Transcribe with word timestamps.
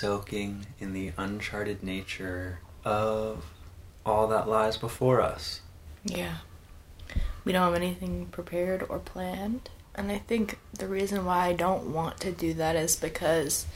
We 0.00 0.06
are 0.06 0.10
currently 0.10 0.26
soaking 0.30 0.66
in 0.80 0.92
the 0.92 1.12
uncharted 1.16 1.82
nature 1.82 2.60
of 2.84 3.44
all 4.04 4.28
that 4.28 4.48
lies 4.48 4.76
before 4.76 5.20
us. 5.20 5.60
Yeah. 6.04 6.36
We 7.44 7.52
don't 7.52 7.62
have 7.62 7.74
anything 7.74 8.26
prepared 8.26 8.84
or 8.88 8.98
planned. 8.98 9.70
And 9.94 10.12
I 10.12 10.18
think 10.18 10.58
the 10.72 10.86
reason 10.86 11.24
why 11.24 11.46
I 11.46 11.52
don't 11.52 11.92
want 11.92 12.20
to 12.20 12.30
do 12.32 12.54
that 12.54 12.76
is 12.76 12.96
because 12.96 13.66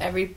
every 0.00 0.36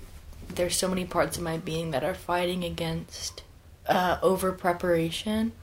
there's 0.54 0.76
so 0.76 0.90
many 0.90 1.06
parts 1.06 1.38
of 1.38 1.44
my 1.44 1.58
being 1.58 1.92
that 1.92 2.04
are 2.04 2.14
fighting 2.14 2.64
against 2.66 3.44
uh, 3.88 4.18
over 4.22 4.52
preparation. 4.52 5.54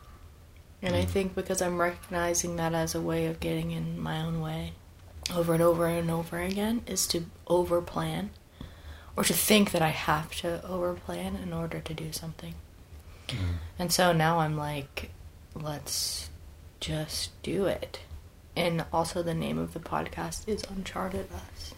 And 0.81 0.95
I 0.95 1.03
Mm. 1.05 1.09
think 1.09 1.35
because 1.35 1.61
I'm 1.61 1.79
recognizing 1.79 2.57
that 2.57 2.73
as 2.73 2.95
a 2.95 3.01
way 3.01 3.27
of 3.27 3.41
getting 3.41 3.73
in 3.73 3.99
my 4.01 4.23
own 4.23 4.41
way 4.41 4.73
over 5.35 5.53
and 5.53 5.63
over 5.63 5.87
and 5.87 6.11
over 6.11 6.41
again 6.41 6.83
is 6.87 7.07
to 7.09 7.27
over 7.49 7.83
plan 7.83 8.31
or 9.19 9.25
to 9.25 9.33
think 9.35 9.73
that 9.73 9.83
I 9.83 9.89
have 9.89 10.33
to 10.37 10.61
overplan 10.65 11.43
in 11.43 11.53
order 11.53 11.81
to 11.81 11.93
do 11.93 12.13
something. 12.13 12.55
Mm-hmm. 13.27 13.55
And 13.77 13.93
so 13.93 14.13
now 14.13 14.39
I'm 14.39 14.57
like, 14.57 15.11
let's 15.57 16.31
just 16.79 17.31
do 17.43 17.67
it. 17.67 17.99
And 18.55 18.85
also, 18.93 19.25
the 19.25 19.35
name 19.35 19.59
of 19.59 19.75
the 19.75 19.81
podcast 19.81 20.47
is 20.47 20.63
Uncharted 20.71 21.27
Us. 21.35 21.75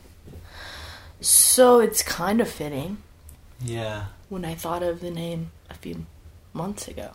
So 1.23 1.81
it's 1.81 2.03
kind 2.03 2.43
of 2.43 2.49
fitting 2.49 2.99
Yeah. 3.59 4.07
when 4.29 4.45
I 4.45 4.55
thought 4.55 4.83
of 4.83 5.01
the 5.01 5.11
name 5.11 5.51
a 5.71 5.75
few 5.75 6.05
months 6.53 6.89
ago. 6.89 7.13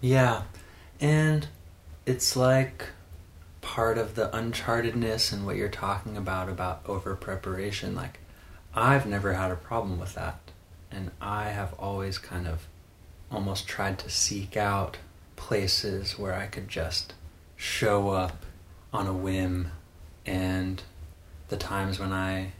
Yeah. 0.00 0.42
And 1.00 1.46
it's 2.06 2.34
like 2.34 2.86
part 3.60 3.98
of 3.98 4.16
the 4.16 4.36
unchartedness 4.36 5.32
and 5.32 5.46
what 5.46 5.54
you're 5.54 5.68
talking 5.68 6.16
about 6.16 6.48
about 6.48 6.82
over 6.86 7.14
preparation. 7.14 7.94
Like, 7.94 8.18
I've 8.76 9.06
never 9.06 9.34
had 9.34 9.50
a 9.50 9.56
problem 9.56 10.00
with 10.00 10.14
that. 10.14 10.40
And 10.90 11.10
I 11.20 11.50
have 11.50 11.74
always 11.78 12.18
kind 12.18 12.46
of 12.46 12.66
almost 13.30 13.68
tried 13.68 13.98
to 14.00 14.10
seek 14.10 14.56
out 14.56 14.98
places 15.36 16.18
where 16.18 16.34
I 16.34 16.46
could 16.46 16.68
just 16.68 17.14
show 17.56 18.10
up 18.10 18.44
on 18.92 19.06
a 19.06 19.12
whim. 19.12 19.70
And 20.26 20.82
the 21.48 21.56
times 21.56 21.98
when 21.98 22.12
I, 22.12 22.52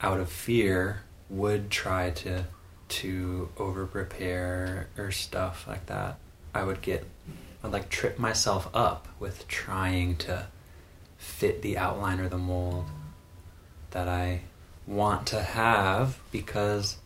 out 0.00 0.20
of 0.20 0.30
fear, 0.30 1.02
would 1.28 1.70
try 1.70 2.10
to 2.10 2.44
to 2.88 3.48
over 3.56 3.84
prepare 3.84 4.88
or 4.96 5.10
stuff 5.10 5.66
like 5.66 5.86
that, 5.86 6.18
I 6.54 6.62
would 6.62 6.82
get 6.82 7.04
I'd 7.64 7.72
like 7.72 7.88
trip 7.88 8.18
myself 8.18 8.68
up 8.72 9.08
with 9.18 9.48
trying 9.48 10.16
to 10.18 10.46
fit 11.16 11.62
the 11.62 11.76
outline 11.76 12.20
or 12.20 12.28
the 12.28 12.38
mold 12.38 12.84
that 13.90 14.06
I 14.06 14.42
want 14.86 15.26
to 15.28 15.42
have 15.42 16.18
because 16.30 16.96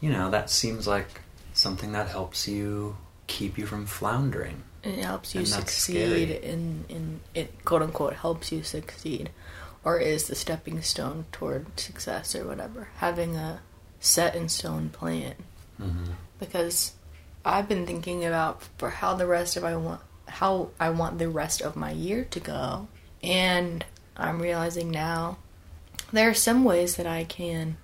you 0.00 0.10
know 0.10 0.30
that 0.30 0.50
seems 0.50 0.86
like 0.86 1.20
something 1.52 1.92
that 1.92 2.08
helps 2.08 2.46
you 2.48 2.96
keep 3.26 3.58
you 3.58 3.66
from 3.66 3.86
floundering. 3.86 4.62
It 4.82 4.98
helps 4.98 5.34
you 5.34 5.40
And 5.40 5.48
succeed 5.48 6.30
in, 6.30 6.84
in 6.88 7.20
it 7.34 7.64
quote 7.64 7.82
unquote 7.82 8.14
helps 8.14 8.52
you 8.52 8.62
succeed 8.62 9.30
or 9.82 9.98
is 9.98 10.28
the 10.28 10.34
stepping 10.34 10.80
stone 10.82 11.26
toward 11.32 11.78
success 11.78 12.34
or 12.34 12.46
whatever. 12.46 12.88
Having 12.96 13.36
a 13.36 13.60
set 14.00 14.34
in 14.34 14.48
stone 14.48 14.90
plan. 14.90 15.34
Mm-hmm. 15.80 16.12
because 16.38 16.92
I've 17.44 17.68
been 17.68 17.84
thinking 17.84 18.24
about 18.24 18.62
for 18.78 18.90
how 18.90 19.14
the 19.14 19.26
rest 19.26 19.56
of 19.56 19.64
I 19.64 19.74
want 19.74 20.00
how 20.28 20.70
I 20.78 20.90
want 20.90 21.18
the 21.18 21.28
rest 21.28 21.60
of 21.60 21.74
my 21.74 21.90
year 21.90 22.24
to 22.30 22.38
go, 22.38 22.86
and 23.24 23.84
I'm 24.16 24.40
realizing 24.40 24.90
now 24.90 25.38
there 26.14 26.30
are 26.30 26.34
some 26.34 26.64
ways 26.64 26.96
that 26.96 27.06
I 27.06 27.24
can 27.24 27.76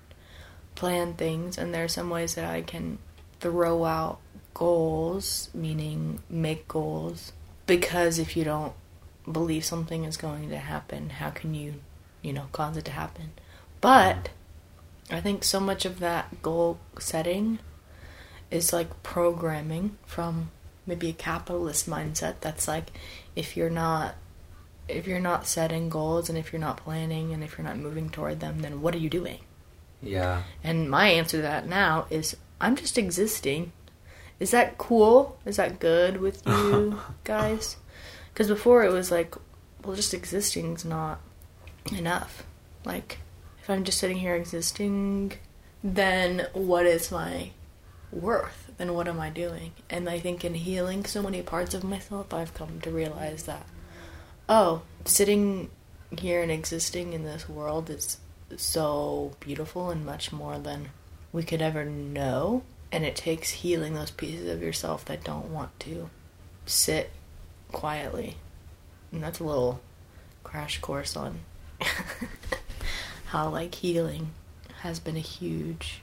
plan 0.77 1.15
things, 1.15 1.59
and 1.59 1.75
there 1.75 1.85
are 1.85 1.89
some 1.89 2.11
ways 2.11 2.37
that 2.37 2.45
I 2.45 2.63
can 2.63 2.99
throw 3.41 3.85
out 3.85 4.21
goals, 4.55 5.51
meaning 5.53 6.21
make 6.29 6.69
goals, 6.69 7.33
because 7.67 8.19
if 8.19 8.37
you 8.37 8.45
don't 8.45 8.73
believe 9.31 9.65
something 9.65 10.05
is 10.05 10.17
going 10.17 10.49
to 10.51 10.59
happen, 10.59 11.11
how 11.11 11.31
can 11.31 11.55
you, 11.55 11.75
you 12.23 12.33
know, 12.33 12.47
cause 12.53 12.77
it 12.77 12.85
to 12.85 12.93
happen? 12.93 13.31
But 13.81 14.31
I 15.11 15.21
think 15.21 15.43
so 15.43 15.59
much 15.59 15.85
of 15.85 15.99
that 15.99 16.41
goal 16.41 16.79
setting 16.99 17.59
is 18.51 18.73
like 18.73 19.03
programming 19.03 19.97
from 20.07 20.51
maybe 20.87 21.09
a 21.09 21.15
capitalist 21.15 21.89
mindset 21.89 22.37
that's 22.41 22.69
like 22.69 22.93
if 23.35 23.57
you're 23.57 23.71
not 23.71 24.15
if 24.91 25.07
you're 25.07 25.21
not 25.21 25.47
setting 25.47 25.89
goals 25.89 26.29
and 26.29 26.37
if 26.39 26.53
you're 26.53 26.61
not 26.61 26.77
planning 26.79 27.33
and 27.33 27.43
if 27.43 27.57
you're 27.57 27.67
not 27.67 27.79
moving 27.79 28.11
toward 28.11 28.41
them 28.41 28.61
then 28.61 28.81
what 28.83 28.95
are 28.95 28.99
you 28.99 29.11
doing? 29.11 29.39
Yeah. 30.03 30.45
and 30.65 30.91
my 30.91 31.09
answer 31.09 31.37
to 31.39 31.43
that 31.43 31.67
now 31.69 32.07
is 32.11 32.37
i'm 32.61 32.75
just 32.77 32.97
existing. 32.99 33.73
Is 34.39 34.53
that 34.53 34.79
cool? 34.79 35.39
Is 35.45 35.57
that 35.57 35.79
good 35.79 36.17
with 36.19 36.43
you 36.47 36.99
guys? 37.25 37.77
Because 38.33 38.49
before 38.49 38.85
it 38.85 38.93
was 38.93 39.11
like 39.11 39.35
well 39.85 39.97
just 39.97 40.15
existing 40.15 40.75
is 40.75 40.85
not 40.85 41.21
enough. 41.97 42.45
Like 42.85 43.19
if 43.63 43.69
i'm 43.69 43.85
just 43.85 43.99
sitting 43.99 44.19
here 44.19 44.35
existing 44.35 45.35
then 45.85 46.47
what 46.53 46.87
is 46.87 47.11
my 47.13 47.51
worth? 48.11 48.71
Then 48.79 48.95
what 48.95 49.09
am 49.09 49.21
i 49.21 49.29
doing? 49.29 49.73
And 49.91 50.09
i 50.09 50.19
think 50.19 50.45
in 50.45 50.55
healing 50.55 51.05
so 51.05 51.23
many 51.23 51.43
parts 51.43 51.75
of 51.75 51.85
myself 51.85 52.33
i've 52.33 52.55
come 52.55 52.81
to 52.81 52.91
realize 52.91 53.43
that 53.45 53.67
oh 54.51 54.83
sitting 55.07 55.71
here 56.19 56.43
and 56.43 56.51
existing 56.51 57.15
in 57.15 57.25
this 57.25 57.49
world 57.49 57.89
is 57.89 58.19
so 58.57 59.33
beautiful 59.41 59.89
and 59.89 60.05
much 60.05 60.33
more 60.33 60.59
than 60.59 60.91
we 61.33 61.43
could 61.43 61.63
ever 61.63 61.85
know 61.85 62.63
and 62.93 63.05
it 63.05 63.17
takes 63.17 63.51
healing 63.51 63.95
those 63.95 64.11
pieces 64.11 64.49
of 64.49 64.61
yourself 64.61 65.05
that 65.07 65.25
don't 65.25 65.49
want 65.49 65.79
to 65.81 66.11
sit 66.67 67.11
quietly 67.73 68.37
and 69.13 69.23
that's 69.23 69.41
a 69.41 69.45
little 69.45 69.81
crash 70.45 70.79
course 70.81 71.17
on 71.17 71.39
how 73.27 73.49
like 73.49 73.77
healing 73.77 74.33
has 74.83 74.99
been 74.99 75.17
a 75.17 75.21
huge 75.21 76.03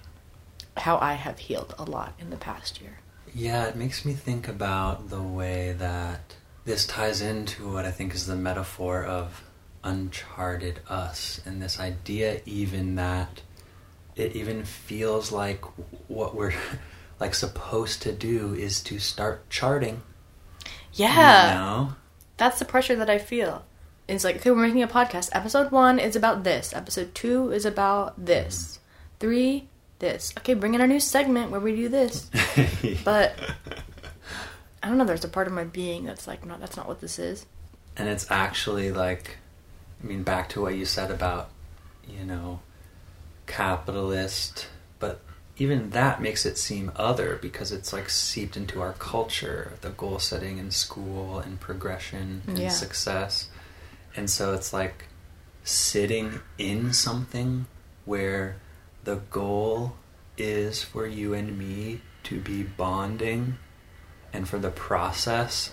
how 0.80 0.98
I 0.98 1.14
have 1.14 1.40
healed 1.40 1.74
a 1.78 1.84
lot 1.84 2.14
in 2.20 2.30
the 2.30 2.38
past 2.38 2.82
year. 2.82 3.00
Yeah, 3.34 3.66
it 3.66 3.76
makes 3.76 4.06
me 4.06 4.14
think 4.14 4.48
about 4.48 5.10
the 5.10 5.22
way 5.22 5.76
that 5.78 6.36
this 6.68 6.86
ties 6.86 7.22
into 7.22 7.72
what 7.72 7.86
I 7.86 7.92
think 7.92 8.14
is 8.14 8.28
the 8.28 8.36
metaphor 8.36 9.02
of 9.02 9.42
uncharted 9.86 10.82
us, 10.90 11.40
and 11.46 11.62
this 11.62 11.80
idea 11.80 12.42
even 12.46 12.96
that 12.96 13.42
it 14.18 14.36
even 14.36 14.66
feels 14.66 15.32
like 15.32 15.64
what 16.10 16.36
we're 16.36 16.54
like 17.22 17.34
supposed 17.34 18.02
to 18.02 18.12
do 18.12 18.54
is 18.54 18.84
to 18.84 19.00
start 19.00 19.50
charting. 19.50 20.02
Yeah. 20.92 21.48
You 21.48 21.56
know? 21.56 21.96
That's 22.36 22.60
the 22.60 22.66
pressure 22.66 22.98
that 22.98 23.10
I 23.10 23.18
feel. 23.18 23.64
It's 24.10 24.26
like, 24.26 24.36
okay, 24.38 24.52
we're 24.52 24.68
making 24.68 24.84
a 24.84 24.90
podcast. 24.90 25.30
Episode 25.32 25.72
one 25.72 26.00
is 26.00 26.18
about 26.18 26.44
this. 26.44 26.74
Episode 26.74 27.16
two 27.16 27.50
is 27.54 27.66
about 27.66 28.26
this. 28.26 28.56
Mm-hmm. 28.58 29.20
Three, 29.20 29.68
this. 30.00 30.34
Okay, 30.40 30.54
bring 30.54 30.74
in 30.74 30.82
a 30.82 30.88
new 30.88 31.00
segment 31.00 31.50
where 31.50 31.62
we 31.62 31.78
do 31.78 31.88
this. 31.88 32.30
But 33.06 33.40
I 34.84 34.90
don't 34.90 34.98
know. 34.98 35.06
There's 35.06 35.26
a 35.26 35.30
part 35.30 35.48
of 35.48 35.54
my 35.54 35.64
being 35.64 36.06
that's 36.06 36.28
like, 36.28 36.46
no, 36.46 36.58
that's 36.58 36.78
not 36.78 36.88
what 36.88 37.02
this 37.02 37.18
is. 37.20 37.46
And 37.96 38.08
it's 38.08 38.30
actually 38.30 38.92
like, 38.92 39.38
I 40.04 40.08
mean, 40.08 40.24
back 40.24 40.50
to 40.50 40.62
what 40.62 40.76
you 40.76 40.86
said 40.86 41.10
about, 41.10 41.50
you 42.08 42.24
know, 42.24 42.62
capitalist, 43.48 44.68
but 45.00 45.22
even 45.58 45.90
that 45.92 46.22
makes 46.22 46.46
it 46.46 46.58
seem 46.58 46.92
other 46.96 47.40
because 47.42 47.72
it's 47.72 47.92
like 47.92 48.10
seeped 48.10 48.56
into 48.56 48.80
our 48.82 48.94
culture 48.94 49.74
the 49.82 49.90
goal 49.90 50.20
setting 50.20 50.60
in 50.60 50.70
school 50.70 51.40
and 51.40 51.60
progression 51.60 52.44
and 52.48 52.60
Yeah. 52.60 52.70
success. 52.70 53.50
And 54.16 54.30
so 54.30 54.54
it's 54.54 54.72
like 54.74 55.06
sitting 55.64 56.40
in 56.58 56.94
something 56.94 57.66
where 58.06 58.58
the 59.04 59.16
goal 59.16 59.96
is 60.38 60.84
for 60.84 61.08
you 61.08 61.34
and 61.34 61.58
me 61.58 62.02
to 62.24 62.40
be 62.40 62.62
bonding 62.64 63.58
and 64.34 64.48
for 64.48 64.58
the 64.60 64.70
process 64.70 65.72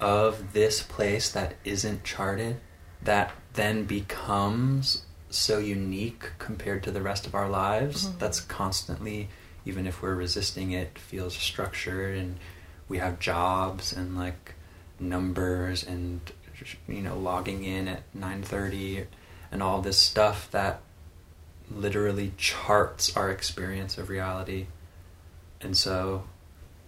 of 0.00 0.52
this 0.52 0.82
place 0.82 1.30
that 1.30 1.54
isn't 1.64 2.04
charted 2.04 2.60
that 3.02 3.32
then 3.54 3.84
becomes 3.84 5.04
so 5.30 5.58
unique 5.58 6.30
compared 6.38 6.82
to 6.82 6.90
the 6.90 7.02
rest 7.02 7.26
of 7.26 7.34
our 7.34 7.48
lives 7.48 8.08
Mhm. 8.08 8.18
that's 8.18 8.40
constantly 8.40 9.28
even 9.64 9.86
if 9.86 10.00
we're 10.02 10.14
resisting 10.14 10.70
it 10.72 10.98
feels 10.98 11.34
structured 11.36 12.16
and 12.16 12.38
we 12.88 12.98
have 12.98 13.18
jobs 13.18 13.92
and 13.92 14.16
like 14.16 14.54
numbers 15.00 15.82
and 15.82 16.20
you 16.88 17.02
know 17.02 17.18
logging 17.18 17.64
in 17.64 17.88
at 17.88 18.02
9:30 18.14 19.06
and 19.50 19.62
all 19.62 19.82
this 19.82 19.98
stuff 19.98 20.50
that 20.52 20.80
literally 21.70 22.32
charts 22.36 23.16
our 23.16 23.30
experience 23.30 23.98
of 23.98 24.08
reality 24.08 24.66
and 25.60 25.76
so 25.76 26.24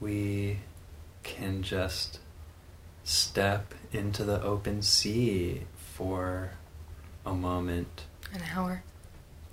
we 0.00 0.60
can 1.28 1.62
just 1.62 2.18
step 3.04 3.74
into 3.92 4.24
the 4.24 4.42
open 4.42 4.82
sea 4.82 5.62
for 5.76 6.50
a 7.24 7.34
moment 7.34 8.04
An 8.32 8.42
hour. 8.54 8.82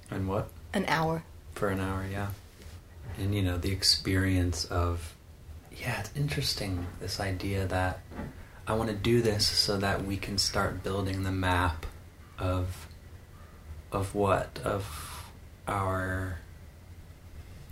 And 0.09 0.27
what? 0.27 0.49
An 0.73 0.85
hour. 0.87 1.23
For 1.53 1.69
an 1.69 1.79
hour, 1.79 2.05
yeah. 2.09 2.29
And 3.17 3.33
you 3.33 3.41
know, 3.41 3.57
the 3.57 3.71
experience 3.71 4.65
of 4.65 5.13
yeah, 5.71 5.99
it's 5.99 6.11
interesting 6.15 6.87
this 6.99 7.19
idea 7.19 7.67
that 7.67 7.99
I 8.67 8.73
want 8.73 8.89
to 8.89 8.95
do 8.95 9.21
this 9.21 9.45
so 9.45 9.77
that 9.77 10.05
we 10.05 10.17
can 10.17 10.37
start 10.37 10.83
building 10.83 11.23
the 11.23 11.31
map 11.31 11.85
of 12.39 12.87
of 13.91 14.15
what 14.15 14.59
of 14.63 15.31
our 15.67 16.39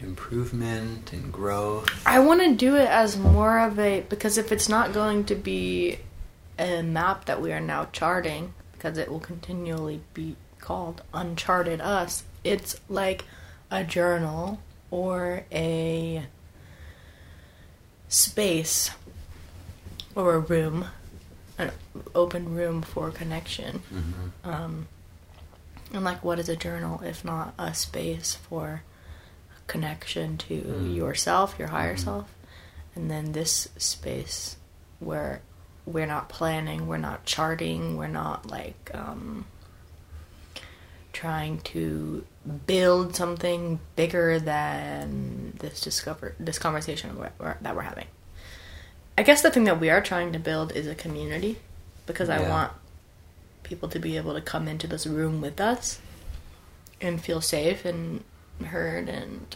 improvement 0.04 1.12
and 1.14 1.32
growth. 1.32 1.90
I 2.06 2.20
want 2.20 2.42
to 2.42 2.54
do 2.56 2.76
it 2.76 2.88
as 2.90 3.18
more 3.18 3.60
of 3.60 3.80
a 3.80 4.02
because 4.02 4.38
if 4.38 4.52
it's 4.52 4.70
not 4.70 4.94
going 4.94 5.24
to 5.26 5.36
be 5.36 6.00
a 6.60 6.82
map 6.82 7.26
that 7.26 7.42
we 7.42 7.52
are 7.52 7.60
now 7.62 7.88
charting 7.92 8.54
because 8.74 8.98
it 8.98 9.10
will 9.10 9.20
continually 9.20 10.02
be 10.14 10.36
called 10.60 11.02
uncharted 11.14 11.82
us 11.82 12.24
it's 12.44 12.80
like 12.88 13.26
a 13.72 13.84
journal 13.84 14.60
or 14.92 15.44
a 15.52 16.24
space 18.08 18.92
or 20.16 20.36
a 20.36 20.40
room 20.40 20.86
an 21.58 21.72
open 22.16 22.54
room 22.56 22.82
for 22.82 23.10
connection 23.12 23.82
Mm-hmm. 23.94 24.50
um, 24.50 24.88
and 25.94 26.04
like 26.04 26.24
what 26.24 26.40
is 26.40 26.50
a 26.50 26.56
journal 26.56 27.02
if 27.04 27.24
not 27.26 27.54
a 27.58 27.74
space 27.74 28.36
for 28.36 28.84
connection 29.68 30.38
to 30.38 30.62
Mm. 30.62 30.96
yourself 30.96 31.56
your 31.58 31.70
higher 31.70 31.96
Mhm. 31.96 32.04
self 32.04 32.36
and 32.96 33.10
then 33.10 33.32
this 33.32 33.70
space 33.78 34.58
where 35.00 35.42
we're 35.86 36.06
not 36.06 36.30
planning 36.30 36.88
we're 36.88 36.98
not 36.98 37.26
charting 37.26 37.98
we're 37.98 38.08
not 38.08 38.50
like 38.50 38.92
um, 38.94 39.46
trying 41.12 41.60
to 41.60 42.26
build 42.68 43.16
something 43.16 43.80
bigger 43.96 44.40
than 44.40 45.54
this 45.60 45.80
discover 45.82 46.36
this 46.40 46.58
conversation 46.60 47.18
we're, 47.40 47.58
that 47.62 47.76
we're 47.76 47.82
having 47.84 48.08
i 49.18 49.24
guess 49.24 49.42
the 49.42 49.52
thing 49.52 49.64
that 49.66 49.80
we 49.80 49.90
are 49.90 50.02
trying 50.02 50.34
to 50.34 50.40
build 50.40 50.72
is 50.74 50.88
a 50.88 50.96
community 50.96 51.58
because 52.06 52.30
i 52.30 52.40
want 52.50 52.72
people 53.64 53.88
to 53.88 54.00
be 54.00 54.18
able 54.18 54.34
to 54.34 54.42
come 54.42 54.68
into 54.68 54.88
this 54.88 55.06
room 55.08 55.40
with 55.40 55.62
us 55.62 56.00
and 57.00 57.22
feel 57.22 57.40
safe 57.42 57.86
and 57.86 58.24
heard 58.66 59.08
and 59.10 59.56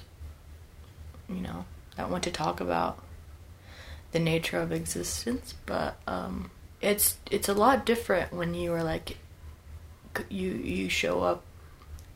you 1.29 1.41
know 1.41 1.65
i 1.97 2.05
want 2.05 2.23
to 2.23 2.31
talk 2.31 2.59
about 2.59 3.03
the 4.11 4.19
nature 4.19 4.59
of 4.59 4.71
existence 4.71 5.53
but 5.65 5.97
um 6.07 6.49
it's 6.81 7.17
it's 7.31 7.49
a 7.49 7.53
lot 7.53 7.85
different 7.85 8.31
when 8.33 8.53
you 8.53 8.71
are 8.73 8.83
like 8.83 9.17
you 10.29 10.51
you 10.51 10.89
show 10.89 11.21
up 11.21 11.43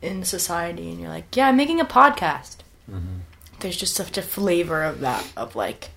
in 0.00 0.24
society 0.24 0.90
and 0.90 0.98
you're 1.00 1.08
like 1.08 1.34
yeah 1.36 1.48
i'm 1.48 1.56
making 1.56 1.80
a 1.80 1.84
podcast 1.84 2.56
Mm-hmm. 2.90 3.18
there's 3.60 3.76
just 3.76 3.94
such 3.94 4.18
a 4.18 4.22
flavor 4.22 4.82
of 4.82 5.00
that 5.00 5.24
of 5.36 5.54
like 5.54 5.90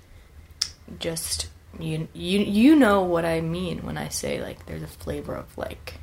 just 0.99 1.47
you 1.79 2.07
you 2.13 2.39
you 2.39 2.75
know 2.75 3.01
what 3.01 3.25
I 3.25 3.41
mean 3.41 3.79
when 3.79 3.97
I 3.97 4.07
say 4.09 4.39
like 4.39 4.67
there's 4.67 4.83
a 4.83 4.87
flavor 4.87 5.33
of 5.33 5.57
like 5.57 5.95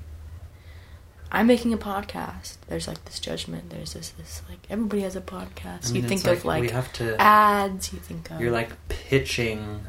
I'm 1.32 1.46
making 1.46 1.72
a 1.72 1.78
podcast. 1.78 2.58
There's 2.68 2.86
like 2.86 3.04
this 3.06 3.18
judgment. 3.18 3.70
There's 3.70 3.94
this 3.94 4.10
this 4.10 4.42
like 4.48 4.60
everybody 4.70 5.02
has 5.02 5.16
a 5.16 5.20
podcast. 5.20 5.88
I 5.88 5.92
mean, 5.92 6.02
you 6.02 6.08
think 6.08 6.26
of 6.26 6.44
we 6.44 6.48
like 6.48 6.70
have 6.70 6.92
to. 6.94 7.20
ads. 7.20 7.92
You 7.92 7.98
think 7.98 8.30
of 8.30 8.40
You're 8.40 8.50
like 8.52 8.70
pitching 8.88 9.80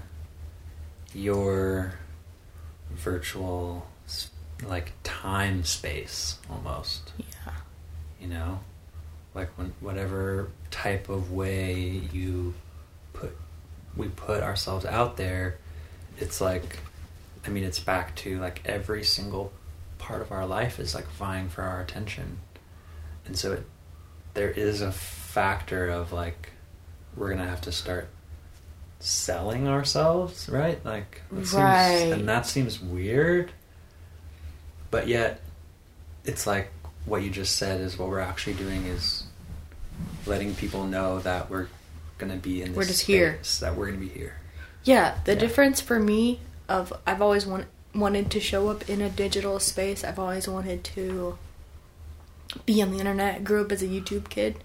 your 1.13 1.94
virtual 2.92 3.86
like 4.66 4.94
time 5.04 5.63
space 5.63 6.38
almost. 6.50 7.12
yeah 7.18 7.54
you 8.22 8.28
know 8.28 8.60
like 9.34 9.50
when 9.57 9.74
whatever 9.81 10.50
type 10.72 11.10
of 11.10 11.31
way 11.31 12.01
you 12.13 12.54
put 13.13 13.36
we 13.98 14.07
put 14.10 14.42
ourselves 14.42 14.86
out 14.86 15.18
there 15.18 15.57
it's 16.19 16.40
like 16.40 16.80
i 17.45 17.50
mean 17.50 17.63
it's 17.63 17.80
back 17.80 18.16
to 18.16 18.40
like 18.40 18.62
every 18.66 19.04
single 19.04 19.51
part 20.03 20.21
of 20.21 20.33
our 20.33 20.45
life 20.45 20.79
is 20.81 20.94
like 20.94 21.07
vying 21.11 21.47
for 21.47 21.61
our 21.61 21.79
attention 21.79 22.38
and 23.25 23.38
so 23.38 23.53
it, 23.53 23.65
there 24.33 24.50
is 24.51 24.81
a 24.81 24.91
factor 24.91 25.88
of 25.89 26.11
like 26.11 26.50
we're 27.15 27.29
gonna 27.29 27.47
have 27.47 27.61
to 27.61 27.71
start 27.71 28.09
selling 29.00 29.65
ourselves 29.65 30.50
right 30.50 30.83
like 30.85 31.21
seems- 31.31 31.53
Right. 31.53 32.11
and 32.11 32.27
that 32.27 32.45
seems 32.45 32.81
weird 32.81 33.51
but 34.91 35.07
yet 35.07 35.39
it's 36.25 36.45
like 36.45 36.69
what 37.06 37.21
you 37.23 37.29
just 37.29 37.56
said 37.56 37.79
is 37.79 37.97
what 37.97 38.09
we're 38.09 38.19
actually 38.19 38.56
doing 38.56 38.85
is 38.85 39.23
letting 40.25 40.53
people 40.53 40.83
know 40.83 41.19
that 41.19 41.49
we're 41.49 41.67
gonna 42.17 42.35
be 42.35 42.61
in 42.61 42.69
this 42.69 42.77
We're 42.77 42.83
just 42.85 43.03
here. 43.06 43.39
that 43.61 43.75
we're 43.77 43.85
gonna 43.85 43.97
be 43.99 44.09
here 44.09 44.33
Yeah, 44.83 45.17
the 45.23 45.31
Yeah. 45.33 45.39
difference 45.39 45.79
for 45.79 45.97
me 45.97 46.41
of 46.67 46.91
I've 47.07 47.21
always 47.21 47.45
want, 47.45 47.67
wanted 47.95 48.31
to 48.31 48.40
show 48.40 48.69
up 48.69 48.90
in 48.90 49.01
a 49.01 49.10
digital 49.10 49.60
space. 49.60 50.04
I've 50.04 50.19
always 50.19 50.48
wanted 50.48 50.84
to 50.86 51.38
be 52.66 52.81
on 52.81 52.92
the 52.92 53.00
internet. 53.00 53.44
Grew 53.44 53.62
up 53.63 53.72
as 53.72 53.81
a 53.81 53.88
YouTube 53.88 54.30
kid, 54.30 54.57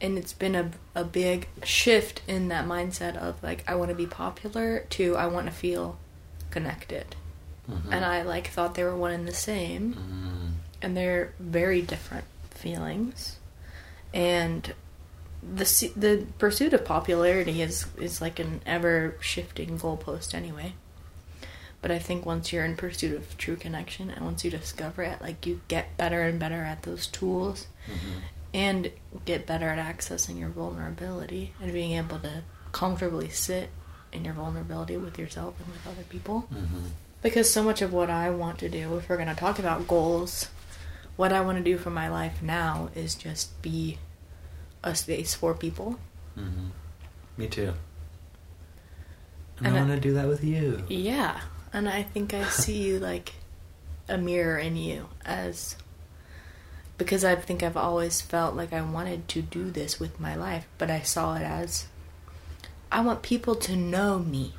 and 0.00 0.16
it's 0.18 0.32
been 0.32 0.54
a 0.54 0.70
a 0.94 1.04
big 1.04 1.48
shift 1.64 2.22
in 2.28 2.48
that 2.48 2.66
mindset 2.66 3.16
of 3.16 3.42
like 3.42 3.64
I 3.68 3.74
want 3.74 3.90
to 3.90 3.94
be 3.96 4.06
popular 4.06 4.86
to 4.90 5.16
I 5.16 5.26
want 5.26 5.46
to 5.46 5.52
feel 5.52 5.98
connected. 6.50 7.16
Mhm. 7.70 7.92
And 7.92 8.04
I 8.04 8.22
like 8.22 8.48
thought 8.48 8.74
they 8.74 8.84
were 8.84 8.96
one 8.96 9.12
and 9.12 9.28
the 9.28 9.34
same 9.34 9.94
Mm. 9.94 10.52
and 10.82 10.96
they're 10.96 11.32
very 11.38 11.82
different 11.82 12.24
feelings 12.50 13.36
and 14.12 14.74
the 15.42 15.64
the 15.96 16.26
pursuit 16.38 16.72
of 16.74 16.84
popularity 16.84 17.62
is 17.62 17.86
is 17.98 18.20
like 18.20 18.38
an 18.38 18.60
ever 18.66 19.14
shifting 19.20 19.78
goalpost 19.78 20.34
anyway 20.34 20.72
but 21.82 21.90
i 21.90 21.98
think 21.98 22.24
once 22.26 22.52
you're 22.52 22.64
in 22.64 22.76
pursuit 22.76 23.16
of 23.16 23.36
true 23.38 23.56
connection 23.56 24.10
and 24.10 24.24
once 24.24 24.44
you 24.44 24.50
discover 24.50 25.02
it 25.02 25.20
like 25.20 25.46
you 25.46 25.60
get 25.68 25.96
better 25.96 26.22
and 26.22 26.38
better 26.38 26.62
at 26.62 26.82
those 26.82 27.06
tools 27.06 27.66
Mhm. 27.88 28.20
and 28.52 28.90
get 29.24 29.46
better 29.46 29.68
at 29.68 29.78
accessing 29.78 30.38
your 30.38 30.50
vulnerability 30.50 31.54
and 31.60 31.72
being 31.72 31.92
able 31.92 32.18
to 32.20 32.42
comfortably 32.72 33.28
sit 33.30 33.70
in 34.12 34.24
your 34.24 34.34
vulnerability 34.34 34.96
with 34.96 35.18
yourself 35.18 35.54
and 35.60 35.68
with 35.72 35.86
other 35.86 36.02
people 36.08 36.48
Mhm. 36.52 36.90
because 37.22 37.52
so 37.52 37.62
much 37.62 37.80
of 37.82 37.92
what 37.92 38.10
I 38.10 38.30
want 38.30 38.58
to 38.58 38.68
do, 38.68 38.96
if 38.96 39.08
we're 39.08 39.16
going 39.16 39.28
to 39.28 39.34
talk 39.34 39.58
about 39.58 39.86
goals, 39.86 40.48
what 41.16 41.32
I 41.32 41.40
want 41.42 41.58
to 41.58 41.64
do 41.64 41.78
for 41.78 41.90
my 41.90 42.08
life 42.08 42.42
now 42.42 42.88
is 42.94 43.14
just 43.14 43.60
be 43.62 43.98
a 44.82 44.94
space 44.94 45.34
for 45.34 45.54
people. 45.54 45.98
Mhm. 46.36 46.70
me 47.36 47.46
too 47.48 47.74
and, 49.58 49.66
And 49.68 49.76
I- 49.76 49.80
want 49.80 49.90
to 49.92 50.00
do 50.00 50.12
that 50.14 50.26
with 50.28 50.42
you 50.44 50.84
Yeah. 50.88 51.40
And 51.72 51.88
I 51.88 52.02
think 52.02 52.34
I 52.34 52.44
see 52.44 52.78
you 52.78 52.98
like 52.98 53.34
a 54.08 54.18
mirror 54.18 54.58
in 54.58 54.76
you 54.76 55.08
as 55.24 55.76
because 56.98 57.24
I 57.24 57.34
think 57.36 57.62
I've 57.62 57.76
always 57.76 58.20
felt 58.20 58.54
like 58.54 58.72
I 58.72 58.82
wanted 58.82 59.26
to 59.28 59.40
do 59.42 59.70
this 59.70 59.98
with 59.98 60.20
my 60.20 60.34
life, 60.34 60.66
but 60.78 60.90
I 60.90 61.00
saw 61.00 61.36
it 61.36 61.42
as 61.42 61.86
I 62.92 63.00
want 63.00 63.22
people 63.22 63.54
to 63.56 63.76
know 63.76 64.18
me 64.18 64.54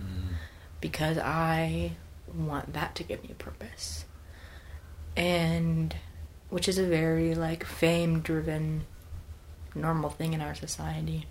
Mm. 0.00 0.34
because 0.80 1.18
I 1.18 1.92
want 2.32 2.72
that 2.72 2.94
to 2.96 3.02
give 3.02 3.22
me 3.24 3.34
purpose. 3.36 4.04
And 5.16 5.96
which 6.50 6.68
is 6.68 6.78
a 6.78 6.86
very 6.86 7.34
like 7.34 7.64
fame 7.64 8.20
driven 8.20 8.84
normal 9.74 10.10
thing 10.10 10.34
in 10.34 10.40
our 10.40 10.54
society. 10.54 11.26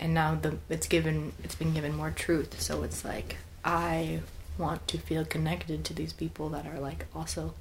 And 0.00 0.14
now 0.14 0.34
the 0.34 0.56
it's 0.68 0.88
given 0.88 1.32
it's 1.44 1.54
been 1.54 1.72
given 1.74 1.94
more 1.94 2.10
truth, 2.10 2.60
so 2.60 2.82
it's 2.82 3.04
like 3.04 3.36
I 3.64 4.20
want 4.58 4.86
to 4.88 4.98
feel 4.98 5.24
connected 5.24 5.84
to 5.86 5.94
these 5.94 6.12
people 6.12 6.48
that 6.50 6.66
are 6.66 6.78
like 6.78 7.06
also 7.14 7.54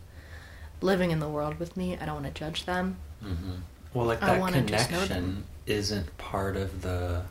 living 0.82 1.12
in 1.12 1.20
the 1.20 1.30
world 1.30 1.60
with 1.60 1.76
me. 1.78 1.98
I 2.00 2.06
don't 2.06 2.22
want 2.22 2.28
to 2.28 2.40
judge 2.40 2.66
them. 2.66 2.98
Mhm. 3.24 3.62
Well, 3.94 4.06
like 4.06 4.20
that 4.20 4.40
wanna 4.40 4.62
just 4.64 4.92
know 4.92 5.00
them. 5.00 5.08
connection 5.08 5.44
isn't 5.66 6.18
part 6.18 6.58
of 6.58 6.82
the 6.82 7.24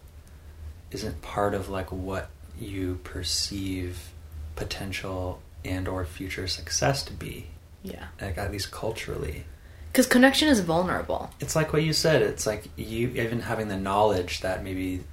isn't 0.91 1.21
part 1.23 1.55
of 1.55 1.69
like 1.69 1.91
what 1.93 2.29
you 2.59 3.01
perceive 3.05 4.11
potential 4.57 5.41
and 5.65 5.89
or 5.89 6.05
future 6.05 6.47
success 6.47 7.03
to 7.05 7.13
be. 7.13 7.47
Yeah. 7.83 8.07
Like 8.21 8.39
at 8.39 8.51
least 8.53 8.71
culturally, 8.71 9.45
Cuz 9.93 10.07
connection 10.07 10.49
is 10.49 10.61
vulnerable. 10.61 11.31
it's 11.41 11.55
like 11.57 11.73
what 11.73 11.83
you 11.83 11.93
said. 11.93 12.23
It's 12.23 12.47
like 12.47 12.65
you 12.77 13.09
even 13.09 13.41
having 13.43 13.69
the 13.69 13.77
knowledge 13.77 14.41
that 14.41 14.63
maybe 14.65 15.05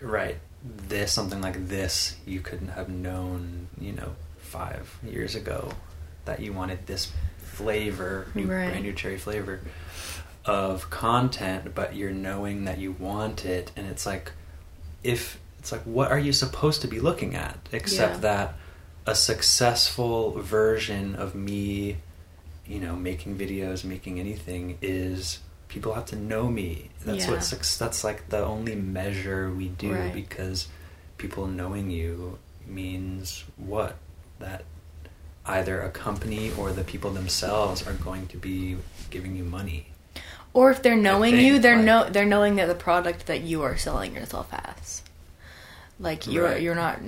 right 0.00 0.38
this 0.88 1.12
something 1.12 1.40
like 1.40 1.68
this 1.68 2.16
you 2.26 2.40
couldn't 2.40 2.68
have 2.68 2.88
known 2.88 3.68
you 3.80 3.92
know 3.92 4.12
five 4.38 4.98
years 5.06 5.34
ago 5.34 5.70
that 6.24 6.40
you 6.40 6.52
wanted 6.52 6.86
this 6.86 7.12
flavor 7.38 8.26
new 8.34 8.42
Right. 8.46 8.68
brand 8.68 8.82
new 8.84 8.92
cherry 8.92 9.18
flavor 9.18 9.60
of 10.44 10.88
content 10.90 11.74
but 11.74 11.94
you're 11.94 12.10
knowing 12.12 12.64
that 12.64 12.78
you 12.78 12.92
want 12.92 13.44
it 13.44 13.70
and 13.76 13.86
it's 13.86 14.06
like 14.06 14.32
if 15.02 15.38
it's 15.58 15.72
like 15.72 15.82
what 15.82 16.10
are 16.10 16.18
you 16.18 16.32
supposed 16.32 16.80
to 16.82 16.88
be 16.88 17.00
looking 17.00 17.34
at 17.34 17.58
except 17.72 18.14
Yeah. 18.14 18.20
that 18.20 18.54
a 19.06 19.14
successful 19.14 20.32
version 20.40 21.14
of 21.14 21.34
me 21.34 21.96
you 22.66 22.78
know, 22.80 22.94
making 22.94 23.38
videos, 23.38 23.82
making 23.82 24.20
anything 24.20 24.76
is 24.82 25.38
people 25.68 25.94
have 25.94 26.06
to 26.06 26.16
know 26.16 26.48
me. 26.48 26.90
That's 27.04 27.24
Yeah. 27.26 27.32
what 27.32 27.40
that's 27.78 28.02
like 28.04 28.28
the 28.30 28.38
only 28.44 28.74
measure 28.74 29.50
we 29.50 29.68
do 29.68 29.92
Right. 29.94 30.12
because 30.12 30.68
people 31.18 31.46
knowing 31.46 31.90
you 31.90 32.38
means 32.66 33.44
what? 33.56 33.96
That 34.38 34.64
either 35.46 35.80
a 35.82 35.90
company 35.90 36.50
or 36.58 36.72
the 36.72 36.84
people 36.84 37.10
themselves 37.10 37.86
are 37.86 37.92
going 37.94 38.26
to 38.28 38.36
be 38.36 38.76
giving 39.10 39.36
you 39.36 39.44
money. 39.44 39.88
Or 40.54 40.70
if 40.70 40.82
they're 40.82 40.96
knowing 40.96 41.32
think, 41.34 41.46
you, 41.46 41.58
they're 41.58 41.76
like- 41.76 41.84
know 41.84 42.08
they're 42.10 42.24
knowing 42.24 42.56
that 42.56 42.66
the 42.66 42.74
product 42.74 43.26
that 43.26 43.42
you 43.42 43.62
are 43.62 43.76
selling 43.76 44.14
yourself 44.14 44.48
as. 44.52 45.02
Like 46.00 46.26
you're 46.26 46.44
Right. 46.44 46.62
you're 46.62 46.74
not 46.74 47.00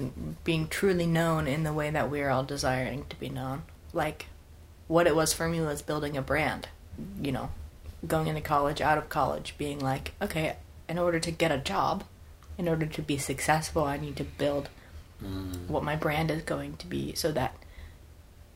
being 0.44 0.68
truly 0.68 1.06
known 1.06 1.46
in 1.46 1.62
the 1.62 1.72
way 1.72 1.90
that 1.90 2.10
we're 2.10 2.28
all 2.30 2.42
desiring 2.44 3.04
to 3.08 3.16
be 3.16 3.28
known. 3.28 3.62
Like 3.92 4.26
what 4.88 5.06
it 5.06 5.14
was 5.14 5.32
for 5.32 5.48
me 5.48 5.60
was 5.60 5.80
building 5.82 6.16
a 6.16 6.22
brand. 6.22 6.68
You 7.22 7.32
know, 7.32 7.50
going 8.06 8.26
into 8.28 8.40
college, 8.40 8.80
out 8.80 8.98
of 8.98 9.08
college, 9.08 9.54
being 9.58 9.78
like, 9.78 10.12
okay, 10.22 10.56
in 10.88 10.98
order 10.98 11.20
to 11.20 11.30
get 11.30 11.52
a 11.52 11.58
job, 11.58 12.04
in 12.58 12.68
order 12.68 12.86
to 12.86 13.02
be 13.02 13.18
successful, 13.18 13.84
I 13.84 13.96
need 13.96 14.16
to 14.16 14.24
build 14.24 14.68
Mm. 15.22 15.68
what 15.68 15.84
my 15.84 15.96
brand 15.96 16.30
is 16.30 16.40
going 16.42 16.78
to 16.78 16.86
be 16.86 17.14
so 17.14 17.30
that 17.32 17.54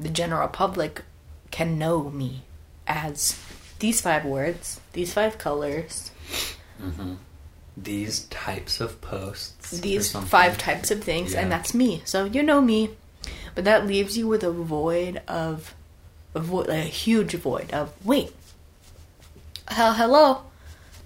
the 0.00 0.08
general 0.08 0.48
public 0.48 1.02
can 1.50 1.78
know 1.78 2.08
me 2.10 2.44
as 2.86 3.38
these 3.80 4.00
five 4.00 4.24
words, 4.24 4.80
these 4.94 5.12
five 5.12 5.36
colors, 5.36 6.10
hmm 6.80 7.16
These 7.76 8.20
types 8.30 8.80
of 8.80 9.00
posts. 9.02 9.72
these 9.72 10.10
five 10.12 10.56
types 10.56 10.90
of 10.90 11.04
things, 11.04 11.34
and 11.34 11.52
that's 11.52 11.74
me. 11.74 12.00
So 12.06 12.24
you 12.24 12.42
know 12.42 12.62
me, 12.62 12.90
but 13.54 13.64
that 13.64 13.86
leaves 13.86 14.16
you 14.16 14.26
with 14.26 14.42
a 14.42 14.50
void 14.50 15.20
of, 15.28 15.74
a 16.34 16.40
void, 16.40 16.68
a 16.70 16.80
huge 16.80 17.34
void 17.34 17.70
of 17.72 17.92
wait. 18.06 18.32
Hell, 19.68 19.94
hello. 19.94 20.42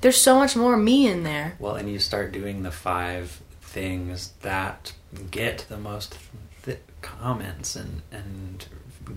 There's 0.01 0.17
so 0.21 0.37
much 0.39 0.57
more 0.57 0.77
me 0.77 1.07
in 1.09 1.23
there. 1.25 1.55
Well, 1.59 1.75
and 1.77 1.91
you 1.91 1.99
start 1.99 2.33
doing 2.33 2.63
the 2.63 2.71
five 2.71 3.41
things 3.61 4.33
that 4.43 4.93
get 5.31 5.67
the 5.69 5.77
most 5.79 6.17
th- 6.65 6.79
comments 7.03 7.77
and 7.77 8.03
and 8.11 8.67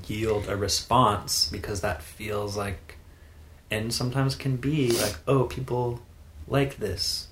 yield 0.08 0.48
a 0.48 0.56
response 0.56 1.50
because 1.52 1.82
that 1.82 2.02
feels 2.02 2.56
like, 2.56 2.96
and 3.70 3.94
sometimes 3.94 4.36
can 4.36 4.56
be 4.58 4.92
like, 4.92 5.18
oh, 5.28 5.44
people 5.44 6.02
like 6.48 6.78
this. 6.78 7.28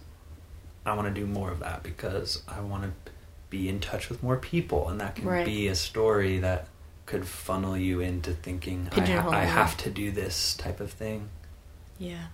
I 0.86 0.94
want 0.94 1.08
to 1.08 1.14
do 1.22 1.26
more 1.28 1.52
of 1.52 1.60
that 1.60 1.84
because 1.84 2.44
I 2.48 2.60
want 2.62 2.84
to 2.84 3.12
be 3.50 3.70
in 3.70 3.80
touch 3.80 4.10
with 4.10 4.22
more 4.22 4.38
people, 4.38 4.90
and 4.90 5.00
that 5.02 5.16
can 5.16 5.26
Right. 5.26 5.46
be 5.46 5.68
a 5.68 5.76
story 5.76 6.40
that 6.40 6.68
could 7.06 7.26
funnel 7.28 7.76
you 7.78 8.00
into 8.02 8.32
thinking 8.34 8.88
I, 8.96 9.00
ha- 9.06 9.30
I 9.30 9.46
have 9.46 9.76
to 9.78 9.90
do 9.90 10.12
this 10.12 10.56
type 10.56 10.80
of 10.80 10.92
thing. 10.92 11.30
Yeah. 12.00 12.28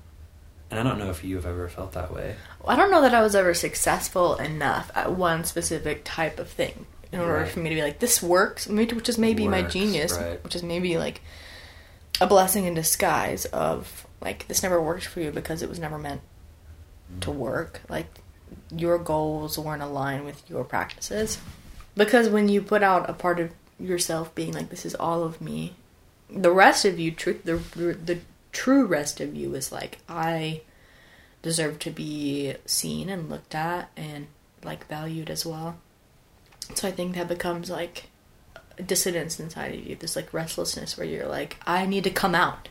And 0.71 0.79
I 0.79 0.83
don't 0.83 0.97
know 0.97 1.09
if 1.09 1.23
you've 1.23 1.45
ever 1.45 1.67
felt 1.67 1.91
that 1.93 2.13
way. 2.13 2.35
I 2.65 2.75
don't 2.75 2.89
know 2.89 3.01
that 3.01 3.13
I 3.13 3.21
was 3.21 3.35
ever 3.35 3.53
successful 3.53 4.35
enough 4.35 4.91
at 4.95 5.11
one 5.11 5.43
specific 5.43 6.01
type 6.03 6.39
of 6.39 6.49
thing 6.49 6.85
in 7.11 7.19
order 7.19 7.33
Right. 7.33 7.47
for 7.47 7.59
me 7.59 7.69
to 7.69 7.75
be 7.75 7.81
like, 7.81 7.99
this 7.99 8.21
works, 8.21 8.67
which 8.67 9.09
is 9.09 9.17
maybe 9.17 9.47
my 9.47 9.61
genius, 9.61 10.17
right. 10.17 10.43
which 10.43 10.55
is 10.55 10.63
maybe 10.63 10.97
like 10.97 11.21
a 12.19 12.27
blessing 12.27 12.65
in 12.65 12.73
disguise 12.73 13.45
of 13.45 14.07
like, 14.21 14.47
this 14.47 14.63
never 14.63 14.81
worked 14.81 15.05
for 15.05 15.19
you 15.19 15.31
because 15.31 15.61
it 15.61 15.69
was 15.69 15.79
never 15.79 15.99
meant 15.99 16.21
mm. 17.13 17.19
to 17.21 17.31
work. 17.31 17.81
Like, 17.89 18.07
your 18.71 18.97
goals 18.97 19.57
weren't 19.57 19.83
aligned 19.83 20.25
with 20.25 20.47
your 20.49 20.63
practices. 20.63 21.37
Because 21.95 22.27
when 22.27 22.49
you 22.49 22.61
put 22.61 22.83
out 22.83 23.09
a 23.09 23.13
part 23.13 23.39
of 23.39 23.51
yourself 23.79 24.33
being 24.35 24.53
like, 24.53 24.69
this 24.69 24.85
is 24.85 24.95
all 24.95 25.23
of 25.23 25.41
me, 25.41 25.75
the 26.29 26.51
rest 26.51 26.85
of 26.85 26.99
you, 26.99 27.11
tr- 27.11 27.31
the, 27.43 27.57
the 27.75 28.19
true 28.55 28.85
rest 28.85 29.19
of 29.19 29.35
you 29.35 29.53
is 29.53 29.71
like, 29.71 29.99
I 30.07 30.61
deserve 31.41 31.77
to 31.79 31.91
be 31.91 32.55
seen 32.65 33.09
and 33.09 33.29
looked 33.29 33.53
at 33.53 33.89
and 33.97 34.27
like 34.63 34.87
valued 34.87 35.29
as 35.29 35.45
well. 35.45 35.77
So 36.73 36.87
I 36.87 36.91
think 36.91 37.15
that 37.15 37.27
becomes 37.27 37.69
like 37.69 38.09
a 38.77 38.81
dissonance 38.81 39.39
inside 39.39 39.75
of 39.75 39.85
you, 39.85 39.95
this 39.95 40.15
like 40.15 40.33
restlessness 40.33 40.97
where 40.97 41.05
you're 41.05 41.27
like, 41.27 41.57
I 41.67 41.85
need 41.85 42.05
to 42.05 42.09
come 42.09 42.33
out. 42.33 42.69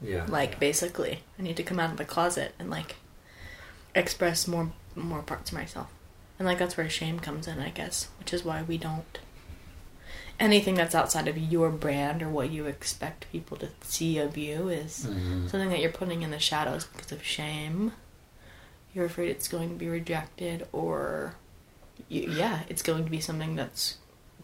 Yeah. 0.00 0.24
Like 0.28 0.58
basically, 0.58 1.20
I 1.38 1.42
need 1.42 1.56
to 1.58 1.62
come 1.62 1.78
out 1.78 1.90
of 1.90 1.98
the 1.98 2.04
closet 2.04 2.54
and 2.58 2.70
like 2.70 2.96
express 3.94 4.48
more 4.48 4.72
more 4.94 5.22
parts 5.22 5.52
of 5.52 5.58
myself. 5.58 5.88
And 6.38 6.48
like 6.48 6.58
that's 6.58 6.76
where 6.76 6.88
shame 6.88 7.20
comes 7.20 7.46
in, 7.46 7.58
I 7.58 7.70
guess, 7.70 8.08
which 8.18 8.32
is 8.32 8.44
why 8.44 8.62
we 8.62 8.78
don't 8.78 9.18
anything 10.38 10.74
that's 10.74 10.94
outside 10.94 11.28
of 11.28 11.38
your 11.38 11.70
brand 11.70 12.22
or 12.22 12.28
what 12.28 12.50
you 12.50 12.66
expect 12.66 13.30
people 13.32 13.56
to 13.56 13.68
see 13.82 14.18
of 14.18 14.36
you 14.36 14.68
is 14.68 15.06
Mhm. 15.06 15.50
something 15.50 15.70
that 15.70 15.80
you're 15.80 15.90
putting 15.90 16.22
in 16.22 16.30
the 16.30 16.38
shadows 16.38 16.84
because 16.84 17.12
of 17.12 17.24
shame. 17.24 17.92
You're 18.94 19.06
afraid 19.06 19.30
it's 19.30 19.48
going 19.48 19.68
to 19.70 19.74
be 19.74 19.88
rejected, 19.88 20.66
or 20.72 21.34
y 22.10 22.26
yeah, 22.28 22.60
it's 22.68 22.82
going 22.82 23.04
to 23.04 23.10
be 23.10 23.20
something 23.20 23.56
that's 23.56 23.96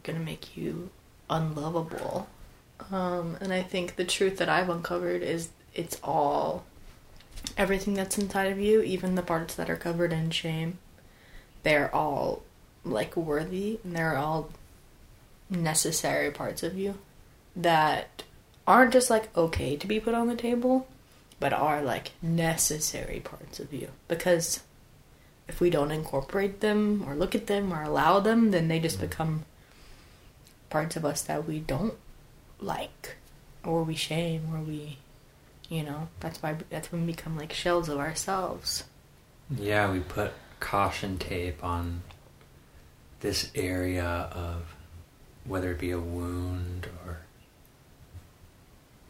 going 0.02 0.18
to 0.18 0.25
make 0.25 0.56
you 0.56 0.90
unlovable. 1.30 2.28
Um, 2.90 3.37
and 3.40 3.52
I 3.52 3.62
think 3.62 3.96
the 3.96 4.04
truth 4.04 4.38
that 4.38 4.49
I've 4.49 4.68
uncovered 4.68 5.22
is 5.22 5.50
it's 5.75 5.99
all 6.02 6.64
everything 7.56 7.94
that's 7.94 8.18
inside 8.18 8.50
of 8.52 8.58
you, 8.58 8.82
even 8.82 9.14
the 9.14 9.22
parts 9.22 9.54
that 9.54 9.70
are 9.70 9.76
covered 9.76 10.12
in 10.12 10.30
shame. 10.30 10.78
They're 11.62 11.94
all 11.94 12.42
like 12.84 13.16
worthy, 13.16 13.78
and 13.84 13.94
they're 13.94 14.16
all 14.16 14.50
necessary 15.52 16.30
parts 16.30 16.62
of 16.62 16.76
you 16.76 16.99
that 17.54 18.23
aren't 18.66 18.92
just 18.92 19.11
like 19.11 19.35
okay 19.37 19.76
to 19.76 19.87
be 19.87 20.00
put 20.00 20.14
on 20.14 20.28
the 20.28 20.35
table, 20.37 20.87
but 21.38 21.52
are 21.52 21.82
like 21.82 22.12
necessary 22.21 23.21
parts 23.21 23.61
of 23.61 23.73
you. 23.73 23.88
Because 24.09 24.61
if 25.49 25.61
we 25.61 25.71
don't 25.71 25.90
incorporate 25.90 26.61
them 26.61 27.04
or 27.06 27.14
look 27.14 27.35
at 27.35 27.47
them 27.47 27.73
or 27.73 27.82
allow 27.82 28.21
them, 28.21 28.50
then 28.50 28.68
they 28.68 28.80
just 28.80 29.00
become 29.00 29.44
parts 30.71 30.97
of 30.97 31.04
us 31.04 31.23
that 31.23 31.47
we 31.47 31.59
don't 31.59 31.94
like 32.59 33.16
or 33.64 33.82
we 33.82 33.94
shame 33.94 34.49
or 34.52 34.61
we 34.61 34.97
you 35.68 35.82
know 35.82 36.09
that's 36.21 36.42
why 36.42 36.56
that's 36.71 36.90
when 36.90 37.04
we 37.06 37.12
become 37.12 37.37
like 37.37 37.52
shells 37.52 37.88
of 37.88 37.99
ourselves 37.99 38.85
Yeah, 39.50 39.92
we 39.92 40.00
put 40.00 40.32
caution 40.61 41.18
tape 41.18 41.62
on 41.62 42.02
this 43.21 43.50
area 43.54 44.30
of 44.32 44.75
whether 45.44 45.72
it 45.72 45.78
be 45.78 45.90
a 45.90 45.99
wound 45.99 46.88
or 47.04 47.18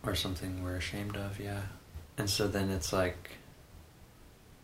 or 0.04 0.14
something 0.14 0.64
we're 0.64 0.76
ashamed 0.76 1.16
of, 1.16 1.38
yeah. 1.38 1.62
And 2.18 2.28
so 2.28 2.48
then 2.48 2.70
it's 2.70 2.92
like 2.92 3.30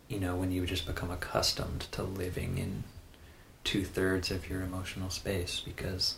you 0.09 0.19
know, 0.19 0.35
when 0.35 0.51
you 0.51 0.65
just 0.65 0.87
become 0.87 1.11
accustomed 1.11 1.81
to 1.91 2.01
living 2.01 2.57
in 2.57 2.83
two 3.63 3.83
thirds 3.83 4.31
of 4.31 4.49
your 4.49 4.61
emotional 4.61 5.09
space 5.09 5.61
because 5.63 6.15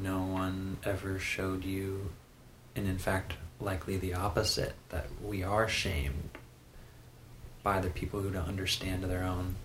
no 0.00 0.22
one 0.22 0.76
ever 0.84 1.18
showed 1.18 1.64
you 1.64 2.10
and 2.74 2.86
in 2.86 2.98
fact 2.98 3.34
likely 3.60 3.96
the 3.96 4.14
opposite 4.14 4.74
that 4.90 5.06
we 5.24 5.42
are 5.42 5.66
shamed 5.66 6.30
by 7.62 7.80
the 7.80 7.90
people 7.90 8.20
who 8.20 8.30
don't 8.30 8.46
understand 8.46 9.02
their 9.04 9.24
own 9.24 9.56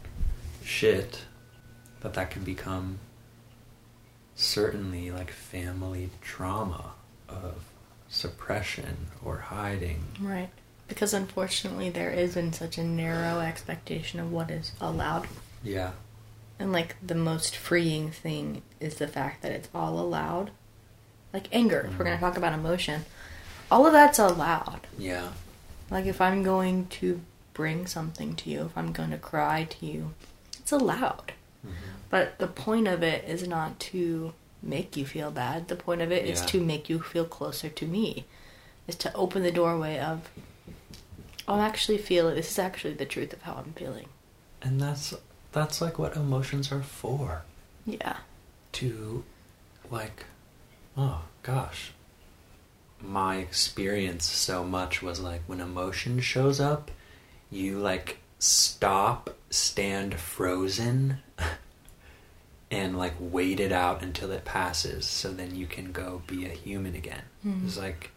shit 0.64 1.26
that 2.00 2.14
that 2.14 2.32
can 2.32 2.44
become 2.44 2.98
certainly 4.42 5.12
like 5.12 5.32
family 5.32 6.10
trauma 6.22 6.92
of 7.30 7.64
suppression 8.10 9.08
or 9.24 9.38
hiding. 9.38 10.04
Right. 10.20 10.50
Because 10.88 11.14
unfortunately 11.14 11.90
there 11.90 12.12
isn't 12.12 12.54
such 12.54 12.78
a 12.78 12.84
narrow 12.84 13.40
expectation 13.40 14.20
of 14.20 14.32
what 14.32 14.52
is 14.52 14.74
allowed. 14.82 15.28
Yeah. 15.64 15.92
And 16.60 16.72
like 16.72 16.96
the 17.06 17.16
most 17.16 17.56
freeing 17.56 18.12
thing 18.12 18.62
is 18.80 18.96
the 18.96 19.08
fact 19.08 19.42
that 19.42 19.52
it's 19.52 19.70
all 19.74 20.00
allowed. 20.00 20.52
Like 21.34 21.48
anger 21.54 21.88
if 21.90 21.98
we're 21.98 22.06
going 22.06 22.18
to 22.18 22.24
mm-hmm. 22.24 22.26
talk 22.26 22.38
about 22.38 22.54
emotion 22.54 23.06
all 23.72 23.88
of 23.88 23.94
that's 23.94 24.20
allowed. 24.20 24.82
Yeah. 24.98 25.30
Like 25.90 26.06
if 26.06 26.20
I'm 26.20 26.44
going 26.44 26.88
to 26.88 27.22
bring 27.54 27.88
something 27.88 28.36
to 28.36 28.50
you, 28.50 28.66
if 28.66 28.78
I'm 28.78 28.92
going 28.92 29.12
to 29.12 29.18
cry 29.18 29.64
to 29.64 29.86
you, 29.86 30.14
it's 30.60 30.74
allowed. 30.74 31.32
Mhm. 31.66 31.72
But 32.10 32.38
the 32.40 32.48
point 32.48 32.88
of 32.88 33.04
it 33.04 33.24
is 33.26 33.48
not 33.48 33.80
to 33.92 34.34
make 34.62 34.96
you 34.98 35.06
feel 35.06 35.32
bad. 35.32 35.68
The 35.68 35.76
point 35.76 36.02
of 36.02 36.12
it 36.12 36.26
is 36.26 36.40
Yeah. 36.42 36.46
to 36.48 36.62
make 36.64 36.90
you 36.90 37.02
feel 37.02 37.26
closer 37.26 37.70
to 37.70 37.86
me. 37.88 38.26
Is 38.88 38.96
to 38.98 39.14
open 39.14 39.44
the 39.44 39.52
doorway 39.52 40.00
of 40.00 40.30
I'm 41.48 41.60
actually 41.60 41.98
feeling 41.98 42.36
this 42.36 42.52
is 42.52 42.60
actually 42.60 42.94
the 42.94 43.06
truth 43.06 43.34
of 43.34 43.42
how 43.44 43.54
I'm 43.56 43.74
feeling. 43.74 44.08
and 44.62 44.80
that's 44.80 45.14
that's 45.52 45.82
like 45.82 45.98
what 45.98 46.16
emotions 46.16 46.72
are 46.72 46.84
for 46.84 47.42
Yeah. 47.86 48.18
to 48.74 49.24
like 49.90 50.26
oh 50.96 51.24
gosh 51.44 51.92
my 53.02 53.38
experience 53.38 54.26
so 54.26 54.64
much 54.64 55.02
was 55.02 55.20
like 55.20 55.42
when 55.48 55.60
emotion 55.60 56.20
shows 56.22 56.60
up 56.60 56.92
you 57.50 57.80
like 57.80 58.20
stop 58.44 59.30
stand 59.52 60.16
frozen 60.16 61.18
and 62.72 62.98
like 62.98 63.14
wait 63.20 63.60
it 63.60 63.72
out 63.72 64.02
until 64.02 64.32
it 64.32 64.44
passes 64.46 65.06
so 65.06 65.32
then 65.32 65.54
you 65.56 65.68
can 65.68 65.92
go 65.92 66.24
be 66.26 66.46
a 66.46 66.50
human 66.50 66.96
again 66.96 67.22
Mhm. 67.46 67.66
it's 67.66 67.78
like 67.78 68.10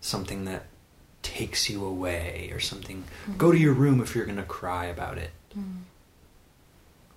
something 0.00 0.44
that 0.44 0.66
takes 1.22 1.68
you 1.70 1.82
away 1.84 2.50
or 2.52 2.60
something. 2.60 3.02
Go 3.38 3.50
to 3.50 3.56
your 3.58 3.72
room 3.72 4.00
if 4.02 4.14
you're 4.14 4.26
going 4.26 4.36
to 4.36 4.42
cry 4.42 4.84
about 4.84 5.16
it. 5.16 5.30
Mm. 5.58 5.84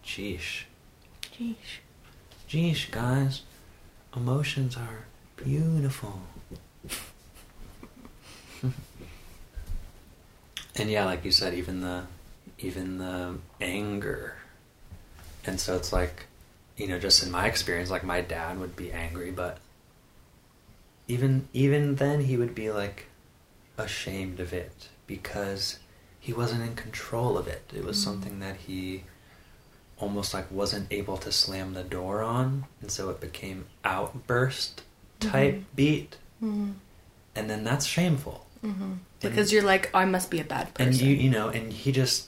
Sheesh. 0.05 0.63
Sheesh. 1.37 1.81
Sheesh, 2.49 2.89
guys. 2.89 3.41
Emotions 4.15 4.77
are 4.77 5.05
beautiful. 5.35 6.21
and 10.75 10.89
yeah, 10.89 11.03
like 11.05 11.25
you 11.25 11.31
said, 11.31 11.53
even 11.53 11.81
the 11.81 12.03
even 12.59 12.97
the 12.97 13.35
anger. 13.61 14.35
And 15.45 15.59
so 15.59 15.75
it's 15.75 15.93
like, 15.93 16.25
you 16.75 16.87
know, 16.87 16.99
just 16.99 17.23
in 17.23 17.31
my 17.31 17.45
experience, 17.47 17.89
like 17.89 18.03
my 18.03 18.21
dad 18.21 18.59
would 18.59 18.75
be 18.75 18.91
angry, 18.91 19.31
but 19.31 19.57
even 21.07 21.47
even 21.53 21.95
then 21.95 22.21
he 22.21 22.35
would 22.37 22.53
be 22.53 22.69
like 22.71 23.05
ashamed 23.77 24.39
of 24.39 24.53
it 24.53 24.89
because 25.05 25.79
he 26.19 26.33
wasn't 26.33 26.61
in 26.63 26.75
control 26.75 27.37
of 27.37 27.47
it. 27.47 27.63
It 27.73 27.83
was 27.85 27.97
Mm. 27.97 28.03
something 28.03 28.39
that 28.39 28.57
he 28.67 29.03
almost 29.99 30.33
like 30.33 30.51
wasn't 30.51 30.91
able 30.91 31.17
to 31.17 31.31
slam 31.31 31.73
the 31.73 31.83
door 31.83 32.21
on, 32.21 32.65
and 32.81 32.91
so 32.91 33.09
it 33.09 33.19
became 33.21 33.65
outburst 33.83 34.81
type 35.19 35.55
Mhm. 35.55 35.63
beat, 35.75 36.17
Mm-hmm. 36.43 36.71
and 37.35 37.49
then 37.49 37.63
that's 37.63 37.85
shameful. 37.85 38.45
Mm-hmm. 38.63 38.93
Because 39.21 39.51
you're 39.51 39.63
like, 39.63 39.89
I 39.95 40.05
must 40.05 40.29
be 40.29 40.39
a 40.39 40.43
bad 40.43 40.73
person. 40.75 40.91
And 40.93 41.01
you 41.01 41.15
you 41.15 41.29
know, 41.29 41.49
and 41.49 41.71
he 41.73 41.91
just 41.91 42.26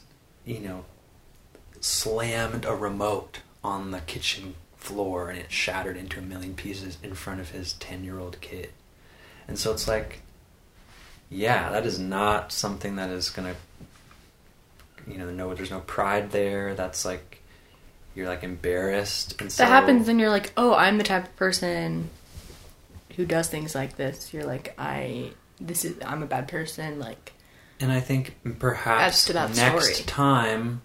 you 0.50 0.60
know 0.60 0.86
slammed 1.80 2.66
a 2.66 2.76
remote 2.76 3.40
on 3.64 3.92
the 3.92 4.00
kitchen 4.02 4.56
floor 4.76 5.30
and 5.30 5.40
it 5.40 5.52
shattered 5.52 5.96
into 5.96 6.20
a 6.20 6.22
million 6.22 6.54
pieces 6.54 6.98
in 7.04 7.14
front 7.14 7.40
of 7.40 7.52
his 7.52 7.74
10-year-old 7.76 8.40
kid. 8.42 8.70
And 9.48 9.58
so 9.58 9.72
it's 9.72 9.88
like 9.88 10.22
yeah, 11.30 11.70
that 11.72 11.86
is 11.86 12.00
not 12.00 12.52
something 12.52 12.96
that 12.96 13.12
is 13.12 13.30
going 13.30 13.54
to 13.54 15.12
you 15.12 15.18
know, 15.18 15.30
no 15.32 15.54
there's 15.54 15.72
no 15.72 15.82
pride 15.82 16.32
there. 16.32 16.76
That's 16.76 17.06
like 17.06 17.42
you're 18.16 18.28
like 18.28 18.44
embarrassed 18.44 19.40
and 19.40 19.52
so 19.52 19.64
that 19.64 19.70
happens, 19.70 20.08
and 20.08 20.20
you're 20.20 20.30
like, 20.30 20.52
oh, 20.58 20.74
I'm 20.74 20.98
the 20.98 21.04
type 21.04 21.26
of 21.26 21.36
person 21.36 22.10
who 23.16 23.26
does 23.26 23.48
things 23.48 23.76
like 23.76 23.98
this. 23.98 24.34
You're 24.34 24.46
like, 24.46 24.74
I, 24.78 25.32
this 25.60 25.86
is, 25.86 25.98
I'm 26.06 26.24
a 26.24 26.26
bad 26.26 26.48
person. 26.48 27.00
Like, 27.00 27.34
And 27.80 27.92
I 27.92 28.00
think 28.02 28.36
perhaps 28.60 29.30
next 29.30 29.56
story. 29.56 30.06
time 30.06 30.82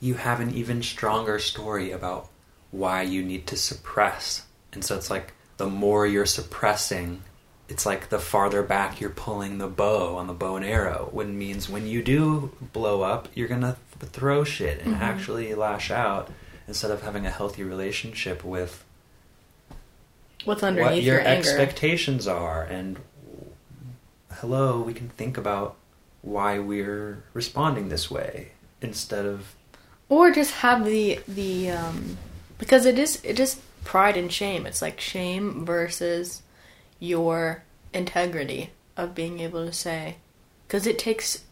you 0.00 0.14
have 0.14 0.40
an 0.40 0.50
even 0.54 0.82
stronger 0.82 1.38
story 1.38 1.90
about 1.92 2.28
why 2.70 3.02
you 3.02 3.22
need 3.22 3.46
to 3.48 3.56
suppress. 3.56 4.46
And 4.72 4.84
so 4.84 4.96
it's 4.96 5.10
like 5.10 5.34
the 5.58 5.68
more 5.68 6.06
you're 6.06 6.26
suppressing, 6.26 7.22
it's 7.68 7.84
like 7.84 8.08
the 8.08 8.18
farther 8.18 8.62
back 8.62 9.00
you're 9.00 9.10
pulling 9.10 9.58
the 9.58 9.68
bow 9.68 10.16
on 10.16 10.26
the 10.26 10.32
bow 10.32 10.56
and 10.56 10.64
arrow. 10.64 11.08
When 11.12 11.38
means 11.38 11.68
when 11.68 11.86
you 11.86 12.02
do 12.02 12.52
blow 12.72 13.02
up, 13.02 13.28
you're 13.34 13.48
gonna 13.48 13.76
th- 14.00 14.10
throw 14.10 14.42
shit 14.42 14.80
and 14.82 14.96
Mhm. 14.96 15.00
actually 15.00 15.54
lash 15.54 15.90
out 15.90 16.30
instead 16.66 16.90
of 16.90 17.02
having 17.02 17.26
a 17.26 17.30
healthy 17.30 17.62
relationship 17.62 18.42
with 18.42 18.84
what's 20.44 20.62
underneath 20.62 20.90
what 20.90 21.02
your, 21.02 21.20
your, 21.20 21.26
expectations 21.26 22.26
are 22.26 22.64
and 22.64 22.98
hello 24.40 24.80
we 24.80 24.92
can 24.92 25.08
think 25.10 25.36
about 25.38 25.76
why 26.22 26.58
we're 26.58 27.24
responding 27.34 27.88
this 27.88 28.10
way 28.10 28.52
instead 28.80 29.26
of 29.26 29.54
or 30.08 30.30
just 30.30 30.52
have 30.54 30.84
the 30.84 31.20
the 31.28 31.70
um 31.70 32.16
because 32.58 32.86
it 32.86 32.98
is 32.98 33.20
it 33.24 33.40
is 33.40 33.60
pride 33.84 34.16
and 34.16 34.32
shame. 34.32 34.66
It's 34.66 34.82
like 34.82 35.00
shame 35.00 35.64
versus 35.64 36.42
your 37.00 37.64
integrity 37.92 38.70
of 38.96 39.14
being 39.14 39.40
able 39.40 39.66
to 39.66 39.72
say 39.72 40.16
because 40.66 40.86
it 40.86 40.98
takes 40.98 41.42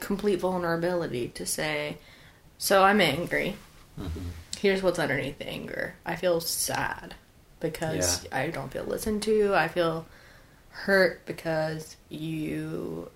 complete 0.00 0.38
vulnerability 0.38 1.28
to 1.28 1.44
say 1.44 1.98
so 2.56 2.84
i'm 2.84 3.00
angry. 3.00 3.56
Here's 4.58 4.82
what's 4.82 4.98
underneath 4.98 5.38
the 5.38 5.48
anger. 5.48 5.94
I 6.06 6.14
feel 6.16 6.40
sad 6.40 7.14
because 7.60 8.26
i 8.30 8.48
don't 8.48 8.72
feel 8.72 8.84
listened 8.84 9.22
to. 9.24 9.54
I 9.54 9.68
feel 9.68 10.06
hurt 10.70 11.26
because 11.26 11.96
you 12.08 13.10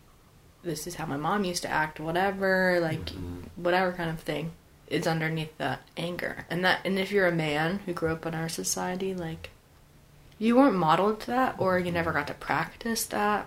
this 0.62 0.87
is 0.87 0.94
how 0.96 1.07
my 1.07 1.16
mom 1.16 1.44
used 1.44 1.62
to 1.62 1.68
act 1.70 1.98
whatever 2.01 2.79
like 2.81 3.07
Mhm. 3.07 3.42
whatever 3.57 3.92
kind 3.92 4.11
of 4.11 4.20
thing 4.20 4.53
is 4.88 5.07
underneath 5.07 5.57
that 5.59 5.81
anger. 5.96 6.44
And 6.51 6.64
that 6.64 6.81
and 6.85 6.98
if 6.98 7.11
you're 7.11 7.27
a 7.27 7.33
man 7.33 7.81
who 7.87 7.92
grew 7.92 8.12
up 8.12 8.27
in 8.27 8.35
our 8.35 8.48
society 8.48 9.14
like 9.14 9.51
you 10.38 10.57
weren't 10.57 10.75
modeled 10.77 11.20
to 11.20 11.27
that 11.29 11.55
or 11.59 11.79
you 11.79 11.90
never 11.92 12.12
got 12.12 12.27
to 12.29 12.35
practice 12.35 13.05
that 13.07 13.46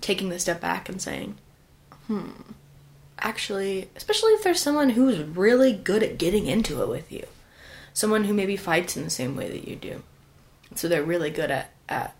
taking 0.00 0.28
the 0.30 0.38
step 0.38 0.60
back 0.60 0.88
and 0.88 1.00
saying 1.00 1.36
hmm 2.06 2.30
actually 3.18 3.88
especially 3.96 4.32
if 4.32 4.42
there's 4.42 4.60
someone 4.60 4.90
who's 4.90 5.18
really 5.22 5.72
good 5.72 6.02
at 6.02 6.18
getting 6.18 6.46
into 6.46 6.82
it 6.82 6.88
with 6.88 7.10
you. 7.12 7.26
Someone 7.92 8.24
who 8.24 8.32
maybe 8.34 8.56
fights 8.56 8.96
in 8.96 9.04
the 9.04 9.10
same 9.10 9.36
way 9.36 9.50
that 9.50 9.66
you 9.68 9.76
do. 9.76 10.02
So 10.74 10.88
they're 10.88 11.02
really 11.02 11.30
good 11.30 11.50
at 11.50 11.70
at 11.88 12.14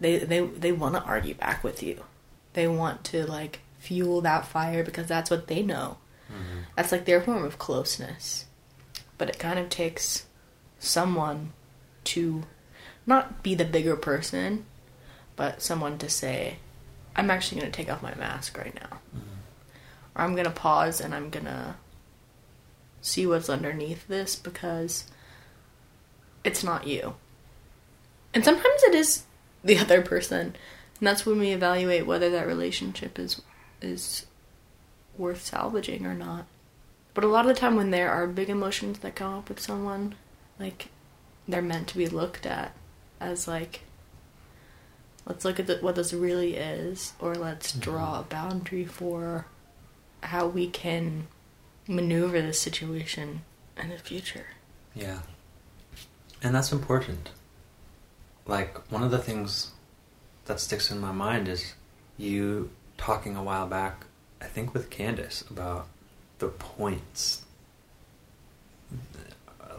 they 0.00 0.18
they 0.18 0.40
they 0.40 0.72
want 0.72 0.94
to 0.94 1.02
argue 1.02 1.34
back 1.34 1.62
with 1.64 1.82
you 1.82 2.02
they 2.58 2.68
want 2.68 3.04
to 3.04 3.24
like 3.24 3.60
fuel 3.78 4.20
that 4.20 4.44
fire 4.44 4.82
because 4.82 5.06
that's 5.06 5.30
what 5.30 5.46
they 5.46 5.62
know 5.62 5.96
mm-hmm. 6.30 6.60
that's 6.76 6.92
like 6.92 7.04
their 7.04 7.20
form 7.20 7.44
of 7.44 7.58
closeness. 7.58 8.46
But 9.16 9.28
it 9.28 9.38
kind 9.38 9.58
of 9.58 9.68
takes 9.68 10.26
someone 10.78 11.52
to 12.04 12.44
not 13.06 13.42
be 13.42 13.54
the 13.54 13.64
bigger 13.64 13.96
person, 13.96 14.66
but 15.36 15.62
someone 15.62 15.98
to 15.98 16.08
say, 16.08 16.58
I'm 17.16 17.30
actually 17.30 17.60
going 17.60 17.72
to 17.72 17.76
take 17.76 17.90
off 17.90 18.02
my 18.02 18.14
mask 18.14 18.56
right 18.56 18.74
now. 18.74 18.98
Mm-hmm. 19.16 20.14
Or 20.14 20.22
I'm 20.22 20.34
going 20.34 20.44
to 20.44 20.50
pause 20.50 21.00
and 21.00 21.14
I'm 21.14 21.30
going 21.30 21.46
to 21.46 21.74
see 23.00 23.26
what's 23.26 23.48
underneath 23.48 24.06
this 24.06 24.36
because 24.36 25.04
it's 26.44 26.62
not 26.62 26.86
you. 26.86 27.14
And 28.32 28.44
sometimes 28.44 28.82
it 28.84 28.94
is 28.94 29.24
the 29.64 29.78
other 29.80 30.02
person. 30.02 30.54
And 31.00 31.06
that's 31.06 31.24
when 31.24 31.38
we 31.38 31.50
evaluate 31.50 32.06
whether 32.06 32.30
that 32.30 32.46
relationship 32.46 33.18
is 33.18 33.40
is 33.80 34.26
worth 35.16 35.44
salvaging 35.44 36.06
or 36.06 36.14
not. 36.14 36.46
But 37.14 37.24
a 37.24 37.28
lot 37.28 37.48
of 37.48 37.54
the 37.54 37.60
time 37.60 37.76
when 37.76 37.90
there 37.90 38.10
are 38.10 38.26
big 38.26 38.48
emotions 38.48 39.00
that 39.00 39.16
come 39.16 39.34
up 39.34 39.48
with 39.48 39.60
someone, 39.60 40.14
like 40.58 40.88
they're 41.46 41.62
meant 41.62 41.88
to 41.88 41.98
be 41.98 42.06
looked 42.06 42.46
at 42.46 42.72
as 43.20 43.48
like 43.48 43.80
let's 45.26 45.44
look 45.44 45.60
at 45.60 45.66
the, 45.66 45.76
what 45.76 45.94
this 45.94 46.12
really 46.12 46.56
is 46.56 47.12
or 47.18 47.34
let's 47.34 47.72
mm-hmm. 47.72 47.80
draw 47.80 48.20
a 48.20 48.24
boundary 48.24 48.84
for 48.84 49.46
how 50.22 50.46
we 50.46 50.68
can 50.68 51.26
maneuver 51.86 52.40
this 52.40 52.60
situation 52.60 53.42
in 53.76 53.88
the 53.90 53.98
future. 53.98 54.46
yeah 54.94 55.20
and 56.42 56.54
that's 56.54 56.72
important 56.72 57.30
like 58.46 58.78
one 58.90 59.02
of 59.02 59.10
the 59.10 59.18
things 59.18 59.72
that 60.48 60.58
sticks 60.60 60.90
in 60.90 60.98
my 60.98 61.12
mind 61.12 61.46
is 61.46 61.74
you 62.16 62.68
talking 62.96 63.36
a 63.36 63.42
while 63.42 63.66
back 63.66 64.04
i 64.42 64.44
think 64.46 64.74
with 64.74 64.90
candace 64.90 65.44
about 65.50 65.86
the 66.40 66.48
points 66.48 67.42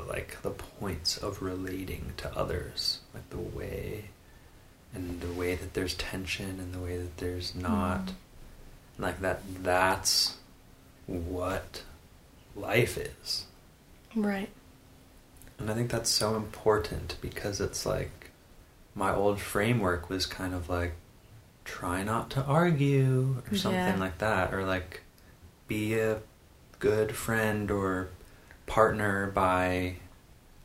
like 0.08 0.41
the 0.41 0.49
points 0.49 1.17
of 1.17 1.41
relating 1.41 2.13
to 2.17 2.36
others 2.38 2.99
like 3.13 3.29
the 3.29 3.38
way 3.38 4.05
and 4.93 5.21
the 5.21 5.32
way 5.34 5.53
that 5.55 5.73
there's 5.73 5.93
tension 5.95 6.60
and 6.60 6.73
the 6.73 6.79
way 6.79 6.97
that 6.97 7.17
there's 7.17 7.53
not 7.53 8.08
Mhm. 8.08 8.13
like 8.97 9.19
that 9.21 9.41
that's 9.63 10.38
what 11.05 11.84
life 12.55 12.97
is 12.97 13.45
Right. 14.15 14.49
and 15.60 15.69
i 15.69 15.73
think 15.75 15.91
that's 15.91 16.10
so 16.10 16.36
important 16.36 17.17
because 17.21 17.60
it's 17.62 17.86
like 17.86 18.18
my 18.99 19.15
old 19.15 19.39
framework 19.39 20.09
was 20.09 20.25
kind 20.25 20.53
of 20.53 20.67
like 20.69 20.93
try 21.63 22.03
not 22.03 22.29
to 22.31 22.43
argue 22.43 23.41
or 23.49 23.55
something 23.55 23.79
Yeah. 23.95 23.99
like 23.99 24.17
that 24.17 24.53
or 24.53 24.65
like 24.65 25.01
be 25.67 25.93
a 25.97 26.19
good 26.79 27.15
friend 27.15 27.71
or 27.71 28.09
partner 28.65 29.27
by 29.31 29.95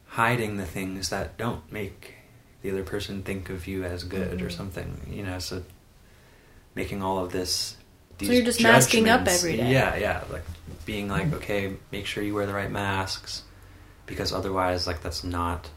hiding 0.06 0.56
the 0.56 0.64
things 0.66 1.10
that 1.10 1.36
don't 1.36 1.70
make 1.72 2.14
the 2.62 2.70
other 2.70 2.82
person 2.82 3.22
think 3.22 3.50
of 3.50 3.66
you 3.66 3.84
as 3.84 4.02
good 4.04 4.40
or 4.42 4.46
Mhm. 4.48 4.52
something 4.56 5.00
you 5.10 5.22
know 5.22 5.38
so 5.38 5.62
making 6.74 7.02
all 7.02 7.18
of 7.24 7.30
this 7.32 7.76
So 8.20 8.32
you're 8.32 8.44
just 8.44 8.62
masking 8.62 9.08
up 9.08 9.26
every 9.28 9.56
day. 9.56 9.70
yeah 9.72 9.94
yeah 9.96 10.24
like 10.32 10.44
being 10.86 11.08
like 11.08 11.32
okay 11.34 11.76
make 11.92 12.06
sure 12.06 12.22
you 12.22 12.34
wear 12.34 12.46
the 12.46 12.54
right 12.54 12.70
masks 12.70 13.42
because 14.06 14.32
otherwise 14.32 14.86
like 14.86 15.02
that's 15.02 15.22
not 15.24 15.68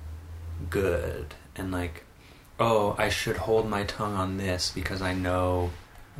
good 0.69 1.33
and 1.55 1.71
like 1.71 2.03
oh 2.59 2.95
i 2.97 3.09
should 3.09 3.37
hold 3.37 3.69
my 3.69 3.83
tongue 3.83 4.15
on 4.15 4.37
this 4.37 4.71
because 4.73 5.01
i 5.01 5.13
know 5.13 5.69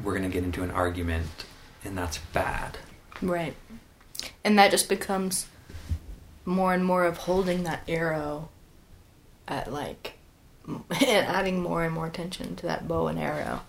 we're 0.03 0.11
going 0.17 0.29
to 0.29 0.33
get 0.33 0.43
into 0.43 0.63
an 0.63 0.71
argument 0.71 1.45
and 1.83 1.97
that's 1.97 2.17
bad 2.33 2.77
Right. 3.21 3.55
And 4.43 4.57
that 4.59 4.71
just 4.71 4.89
becomes 4.89 5.47
more 6.45 6.73
and 6.73 6.85
more 6.85 7.05
of 7.05 7.17
holding 7.17 7.63
that 7.63 7.83
arrow 7.87 8.49
at 9.47 9.71
like 9.71 10.13
and 10.67 10.81
adding 10.99 11.61
more 11.61 11.83
and 11.83 11.93
more 11.93 12.09
tension 12.09 12.55
to 12.57 12.65
that 12.65 12.87
bow 12.87 13.07
and 13.07 13.19
arrow. 13.19 13.61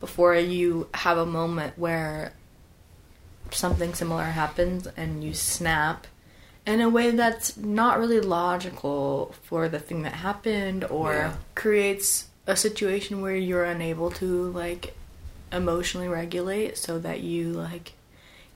before 0.00 0.34
you 0.34 0.88
have 0.94 1.16
a 1.18 1.26
moment 1.26 1.78
where 1.78 2.32
something 3.50 3.94
similar 3.94 4.24
happens 4.24 4.86
and 4.96 5.22
you 5.22 5.34
snap 5.34 6.06
in 6.66 6.80
a 6.80 6.88
way 6.88 7.10
that's 7.10 7.56
not 7.56 7.98
really 7.98 8.20
logical 8.20 9.34
for 9.42 9.68
the 9.68 9.78
thing 9.80 10.02
that 10.02 10.12
happened 10.14 10.84
or 10.84 11.12
Yeah. 11.12 11.34
creates 11.54 12.28
a 12.46 12.56
situation 12.56 13.20
where 13.20 13.34
you're 13.36 13.64
unable 13.64 14.10
to 14.12 14.50
like 14.52 14.94
emotionally 15.50 16.08
regulate 16.08 16.78
so 16.78 16.98
that 16.98 17.20
you 17.20 17.52
like 17.52 17.92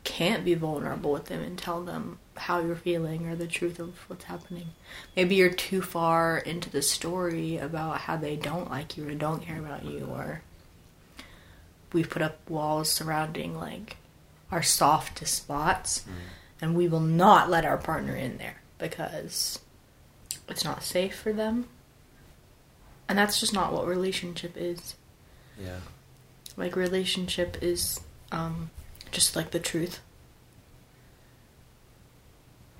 can't 0.04 0.44
be 0.44 0.54
vulnerable 0.54 1.10
with 1.12 1.26
them 1.26 1.42
and 1.42 1.58
tell 1.58 1.82
them 1.82 2.18
how 2.36 2.60
you're 2.60 2.76
feeling 2.76 3.26
or 3.28 3.34
the 3.34 3.46
truth 3.46 3.78
of 3.80 3.94
what's 4.08 4.24
happening. 4.24 4.68
Maybe 5.16 5.34
you're 5.34 5.50
too 5.50 5.82
far 5.82 6.38
into 6.38 6.70
the 6.70 6.82
story 6.82 7.56
about 7.58 8.02
how 8.02 8.16
they 8.16 8.36
don't 8.36 8.70
like 8.70 8.96
you 8.96 9.08
or 9.08 9.14
don't 9.14 9.42
care 9.42 9.58
about 9.58 9.84
you 9.84 10.06
or 10.10 10.42
we've 11.92 12.10
put 12.10 12.22
up 12.22 12.38
walls 12.48 12.90
surrounding 12.90 13.58
like 13.58 13.96
our 14.52 14.62
softest 14.62 15.34
spots 15.34 16.04
mm. 16.08 16.12
And 16.60 16.76
we 16.76 16.88
will 16.88 17.00
not 17.00 17.50
let 17.50 17.64
our 17.64 17.78
partner 17.78 18.14
in 18.14 18.38
there 18.38 18.62
because 18.78 19.60
it's 20.48 20.64
not 20.64 20.82
safe 20.82 21.16
for 21.18 21.32
them. 21.32 21.68
And 23.08 23.18
that's 23.18 23.38
just 23.38 23.52
not 23.52 23.72
what 23.72 23.86
relationship 23.86 24.56
is. 24.56 24.96
Yeah. 25.60 25.78
Like 26.56 26.76
relationship 26.76 27.58
is 27.62 28.00
um 28.32 28.70
just 29.10 29.36
like 29.36 29.50
the 29.50 29.60
truth. 29.60 30.00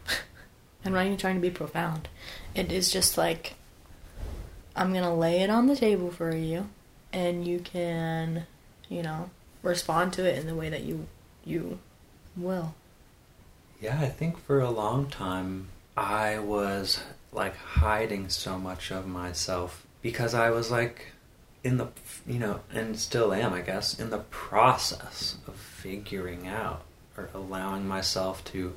I'm 0.85 0.93
not 0.93 1.07
even 1.07 1.19
trying 1.19 1.37
to 1.37 1.41
be 1.41 1.51
profound. 1.51 2.09
It 2.55 2.73
is 2.73 2.91
just 2.91 3.17
like 3.17 3.55
I'm 4.75 4.93
gonna 4.93 5.15
lay 5.15 5.41
it 5.43 5.51
on 5.51 5.67
the 5.67 5.77
table 5.77 6.11
for 6.11 6.35
you 6.35 6.69
and 7.13 7.47
you 7.47 7.61
can, 7.61 8.47
you 8.89 9.03
know, 9.03 9.31
respond 9.63 10.13
to 10.15 10.25
it 10.25 10.39
in 10.39 10.47
the 10.47 10.55
way 10.55 10.69
that 10.69 10.83
you 10.83 11.07
you 11.45 11.79
will. 12.37 12.75
Yeah, 13.81 14.01
I 14.01 14.09
think 14.09 14.39
for 14.39 14.61
a 14.61 14.71
long 14.71 15.07
time 15.07 15.69
I 15.97 16.39
was 16.39 17.01
like 17.33 17.57
hiding 17.57 18.29
so 18.29 18.59
much 18.59 18.91
of 18.91 19.07
myself 19.07 19.87
because 20.03 20.35
I 20.35 20.51
was 20.51 20.71
like 20.71 21.13
in 21.63 21.77
the, 21.79 21.89
you 22.27 22.39
know, 22.39 22.61
and 22.73 22.99
still 22.99 23.33
am, 23.33 23.53
I 23.53 23.61
guess, 23.61 23.99
in 23.99 24.11
the 24.11 24.19
process 24.19 25.37
of 25.47 25.57
figuring 25.57 26.47
out 26.47 26.83
or 27.17 27.29
allowing 27.35 27.87
myself 27.87 28.45
to 28.47 28.75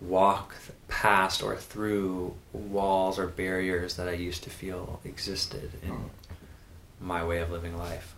walk 0.00 0.54
past 0.88 1.42
or 1.42 1.56
through 1.56 2.34
walls 2.52 3.18
or 3.18 3.26
barriers 3.26 3.96
that 3.96 4.08
I 4.08 4.12
used 4.12 4.44
to 4.44 4.50
feel 4.50 5.00
existed 5.04 5.70
in 5.82 6.10
my 7.00 7.24
way 7.24 7.38
of 7.38 7.50
living 7.50 7.76
life. 7.76 8.14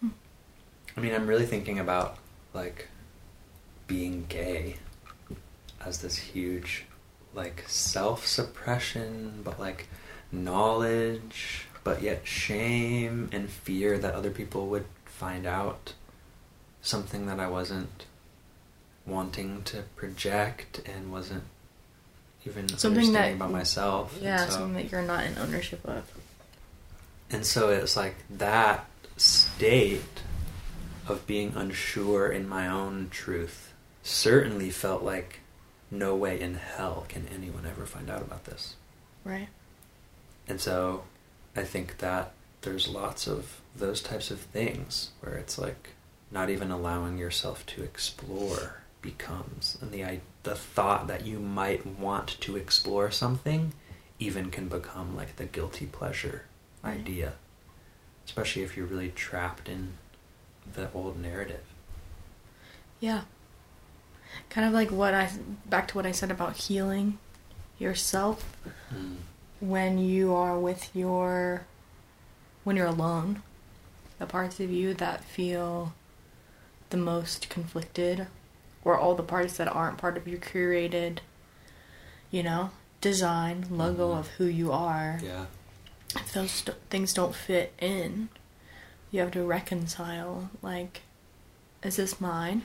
Hmm. 0.00 0.08
I 0.96 1.00
mean, 1.00 1.14
I'm 1.14 1.26
really 1.26 1.46
thinking 1.46 1.78
about 1.78 2.16
like 2.54 2.88
being 3.86 4.26
gay 4.28 4.76
as 5.86 5.98
this 5.98 6.16
huge 6.16 6.84
like 7.34 7.62
self-suppression 7.68 9.40
but 9.44 9.58
like 9.60 9.86
knowledge 10.32 11.66
but 11.84 12.02
yet 12.02 12.26
shame 12.26 13.28
and 13.32 13.48
fear 13.48 13.96
that 13.98 14.14
other 14.14 14.30
people 14.30 14.66
would 14.66 14.84
find 15.04 15.46
out 15.46 15.92
something 16.82 17.26
that 17.26 17.38
I 17.38 17.48
wasn't 17.48 18.06
wanting 19.06 19.62
to 19.64 19.82
project 19.94 20.80
and 20.84 21.12
wasn't 21.12 21.44
even 22.44 22.68
Something 22.68 22.94
that- 22.94 23.06
understanding 23.06 23.36
about 23.36 23.50
myself 23.52 24.18
Yeah, 24.20 24.44
so- 24.46 24.50
something 24.50 24.74
that 24.74 24.90
you're 24.90 25.02
not 25.02 25.24
in 25.24 25.38
ownership 25.38 25.80
of. 25.86 26.10
and 27.30 27.46
so 27.46 27.68
it's 27.70 27.96
like 27.96 28.16
that 28.30 28.86
state 29.16 30.22
of 31.06 31.24
being 31.26 31.52
unsure 31.54 32.28
in 32.28 32.48
my 32.48 32.66
own 32.66 33.08
truth 33.10 33.72
certainly 34.02 34.70
felt 34.70 35.02
like 35.04 35.40
no 35.90 36.14
way 36.16 36.40
in 36.40 36.54
hell 36.54 37.04
can 37.08 37.26
anyone 37.28 37.66
ever 37.66 37.86
find 37.86 38.10
out 38.10 38.22
about 38.22 38.44
this. 38.44 38.74
Right. 39.24 39.48
And 40.48 40.60
so 40.60 41.04
I 41.56 41.62
think 41.64 41.98
that 41.98 42.32
there's 42.62 42.88
lots 42.88 43.26
of 43.26 43.60
those 43.76 44.00
types 44.00 44.30
of 44.30 44.40
things 44.40 45.10
where 45.20 45.34
it's 45.34 45.58
like 45.58 45.90
not 46.30 46.50
even 46.50 46.70
allowing 46.70 47.18
yourself 47.18 47.64
to 47.66 47.82
explore 47.82 48.82
becomes 49.02 49.78
and 49.80 49.92
the 49.92 50.04
i- 50.04 50.20
the 50.42 50.54
thought 50.56 51.06
that 51.06 51.24
you 51.24 51.38
might 51.38 51.86
want 51.86 52.40
to 52.40 52.56
explore 52.56 53.10
something 53.10 53.72
even 54.18 54.50
can 54.50 54.66
become 54.68 55.14
like 55.14 55.36
the 55.36 55.44
guilty 55.44 55.86
pleasure 55.86 56.42
Right. 56.82 56.98
idea 56.98 57.34
especially 58.24 58.62
if 58.62 58.76
you're 58.76 58.86
really 58.86 59.10
trapped 59.10 59.68
in 59.68 59.92
the 60.74 60.90
old 60.92 61.20
narrative 61.20 61.62
Yeah. 62.98 63.22
Kind 64.50 64.66
of 64.66 64.72
like 64.72 64.90
what 64.90 65.14
I 65.14 65.30
back 65.68 65.88
to 65.88 65.94
what 65.96 66.06
I 66.06 66.12
said 66.12 66.30
about 66.30 66.56
healing 66.56 67.18
yourself 67.78 68.56
when 69.60 69.98
you 69.98 70.34
are 70.34 70.58
with 70.58 70.94
your 70.94 71.66
when 72.64 72.76
you're 72.76 72.86
alone. 72.86 73.42
The 74.18 74.26
parts 74.26 74.60
of 74.60 74.70
you 74.70 74.94
that 74.94 75.24
feel 75.24 75.94
the 76.90 76.96
most 76.96 77.48
conflicted 77.48 78.26
or 78.84 78.96
all 78.96 79.14
the 79.14 79.22
parts 79.22 79.56
that 79.58 79.68
aren't 79.68 79.98
part 79.98 80.16
of 80.16 80.26
your 80.28 80.38
curated 80.38 81.18
you 82.30 82.42
know 82.42 82.70
design 83.00 83.66
logo 83.70 84.14
Mhm. 84.14 84.18
of 84.18 84.28
who 84.38 84.46
you 84.46 84.72
are. 84.72 85.20
Yeah. 85.22 85.46
If 86.14 86.32
those 86.32 86.50
st- 86.50 86.76
things 86.90 87.12
don't 87.12 87.34
fit 87.34 87.72
in 87.78 88.28
you 89.10 89.20
have 89.20 89.30
to 89.32 89.42
reconcile 89.44 90.50
like 90.62 91.02
is 91.82 91.96
this 91.96 92.20
mine 92.20 92.62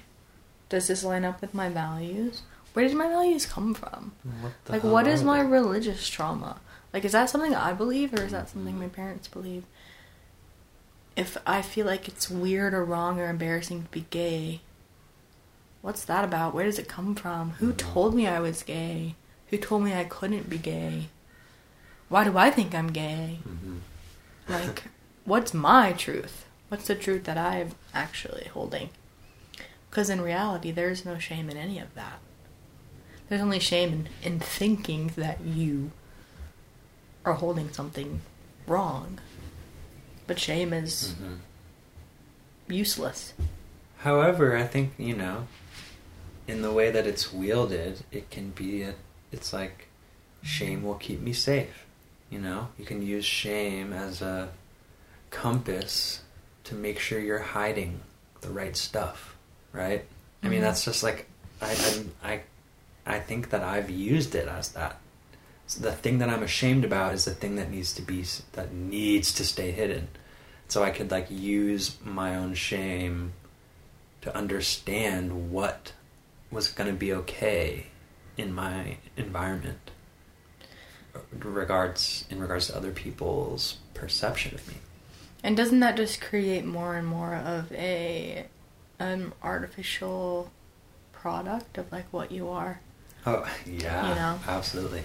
does 0.71 0.87
this 0.87 1.03
line 1.03 1.23
up 1.25 1.39
with 1.41 1.53
my 1.53 1.69
values? 1.69 2.41
Where 2.73 2.87
did 2.87 2.95
my 2.97 3.07
values 3.07 3.45
come 3.45 3.73
from? 3.75 4.13
What 4.41 4.53
like 4.69 4.83
what 4.83 5.05
is 5.05 5.23
my 5.23 5.43
they? 5.43 5.49
religious 5.49 6.07
trauma? 6.09 6.59
Like 6.93 7.05
is 7.05 7.11
that 7.11 7.29
something 7.29 7.53
i 7.53 7.71
believe 7.73 8.13
or 8.13 8.23
is 8.23 8.31
that 8.31 8.49
something 8.49 8.79
my 8.79 8.87
parents 8.87 9.27
believe? 9.27 9.63
If 11.15 11.37
i 11.45 11.61
feel 11.61 11.85
like 11.85 12.07
it's 12.07 12.29
weird 12.29 12.73
or 12.73 12.83
wrong 12.85 13.19
or 13.19 13.29
embarrassing 13.29 13.83
to 13.83 13.89
be 13.91 14.05
gay 14.09 14.61
what's 15.81 16.05
that 16.05 16.23
about? 16.23 16.53
Where 16.53 16.65
does 16.65 16.77
it 16.77 16.87
come 16.87 17.15
from? 17.15 17.51
Who 17.59 17.73
Mhm. 17.73 17.77
told 17.77 18.13
me 18.13 18.27
i 18.27 18.39
was 18.39 18.61
gay? 18.63 19.15
Who 19.49 19.57
told 19.57 19.83
me 19.83 19.93
i 19.95 20.03
couldn't 20.03 20.47
be 20.49 20.57
gay? 20.59 21.09
Why 22.07 22.23
do 22.23 22.37
i 22.37 22.49
think 22.51 22.73
i'm 22.75 22.91
gay? 22.91 23.39
Mhm. 23.47 23.79
like 24.47 24.83
what's 25.25 25.53
my 25.53 25.91
truth? 25.91 26.45
What's 26.69 26.87
the 26.87 26.95
truth 26.95 27.23
that 27.25 27.37
i'm 27.37 27.71
actually 27.93 28.47
holding 28.53 28.89
because 29.91 30.09
in 30.09 30.19
reality 30.21 30.71
there's 30.71 31.05
no 31.05 31.19
shame 31.19 31.49
in 31.49 31.57
any 31.57 31.77
of 31.77 31.93
that 31.93 32.19
there's 33.29 33.41
only 33.41 33.59
shame 33.59 34.07
in, 34.23 34.33
in 34.33 34.39
thinking 34.39 35.11
that 35.15 35.41
you 35.41 35.91
are 37.23 37.33
holding 37.33 37.71
something 37.71 38.21
wrong 38.65 39.19
but 40.27 40.39
shame 40.39 40.73
is 40.73 41.13
Mhm. 41.21 41.37
useless 42.67 43.33
However, 43.99 44.57
I 44.57 44.65
think, 44.65 44.93
you 44.97 45.15
know, 45.15 45.47
in 46.47 46.63
the 46.63 46.71
way 46.71 46.89
that 46.89 47.05
it's 47.05 47.31
wielded, 47.31 48.03
it 48.11 48.31
can 48.31 48.49
be 48.49 48.81
a, 48.81 48.95
it's 49.31 49.53
like 49.53 49.89
shame 50.41 50.81
will 50.81 50.95
keep 50.95 51.19
me 51.19 51.33
safe. 51.33 51.85
You 52.31 52.39
know, 52.39 52.69
you 52.79 52.85
can 52.85 53.03
use 53.03 53.25
shame 53.25 53.93
as 53.93 54.19
a 54.23 54.49
compass 55.29 56.21
to 56.63 56.73
make 56.73 56.97
sure 56.97 57.19
you're 57.19 57.39
hiding 57.53 57.99
the 58.41 58.49
right 58.49 58.75
stuff, 58.75 59.30
right? 59.73 60.05
I 60.43 60.47
mean, 60.49 60.59
Mhm. 60.59 60.63
that's 60.63 60.85
just 60.85 61.03
like 61.03 61.27
I, 61.61 61.71
I 62.23 62.31
I 62.31 62.41
I 63.15 63.19
think 63.19 63.49
that 63.51 63.61
I've 63.63 63.89
used 63.89 64.35
it 64.35 64.47
as 64.47 64.69
that. 64.73 64.97
So 65.67 65.81
the 65.81 65.91
thing 65.93 66.17
that 66.19 66.29
I'm 66.29 66.43
ashamed 66.43 66.83
about 66.85 67.13
is 67.13 67.25
the 67.25 67.33
thing 67.33 67.55
that 67.55 67.69
needs 67.71 67.93
to 67.93 68.01
be 68.01 68.25
that 68.53 68.73
needs 68.73 69.33
to 69.35 69.45
stay 69.45 69.71
hidden. 69.71 70.07
So 70.67 70.83
I 70.83 70.89
could 70.91 71.11
like 71.11 71.29
use 71.29 71.97
my 72.03 72.35
own 72.35 72.53
shame 72.55 73.33
to 74.21 74.35
understand 74.35 75.51
what 75.51 75.93
was 76.51 76.67
going 76.69 76.89
to 76.89 76.95
be 76.95 77.13
okay 77.13 77.87
in 78.37 78.53
my 78.53 78.97
environment 79.17 79.91
regards 81.39 82.25
in 82.29 82.39
regards 82.39 82.67
to 82.67 82.75
other 82.77 82.91
people's 82.91 83.77
perception 83.93 84.55
of 84.55 84.67
me. 84.67 84.75
and 85.43 85.57
doesn't 85.57 85.79
that 85.79 85.97
just 85.97 86.21
create 86.21 86.65
more 86.65 86.95
and 86.95 87.07
more 87.07 87.35
of 87.35 87.71
a 87.73 88.45
an 89.01 89.33
artificial 89.43 90.51
product 91.11 91.77
of 91.77 91.91
like 91.91 92.05
what 92.11 92.31
you 92.31 92.47
are 92.49 92.81
Oh, 93.25 93.47
yeah. 93.67 94.09
You 94.09 94.15
know? 94.15 94.39
Absolutely. 94.47 95.03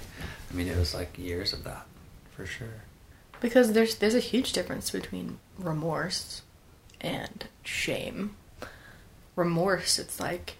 I 0.51 0.55
mean, 0.55 0.69
it 0.69 0.77
was 0.79 0.95
like 0.95 1.19
years 1.19 1.53
of 1.53 1.65
that, 1.65 1.85
for 2.35 2.47
sure. 2.47 2.81
because 3.43 3.73
there's 3.75 3.97
there's 3.97 4.15
a 4.15 4.21
huge 4.21 4.53
difference 4.55 4.91
between 4.91 5.39
remorse 5.59 6.41
and 7.01 7.47
shame 7.63 8.35
remorse 9.35 9.99
it's 9.99 10.19
like 10.19 10.55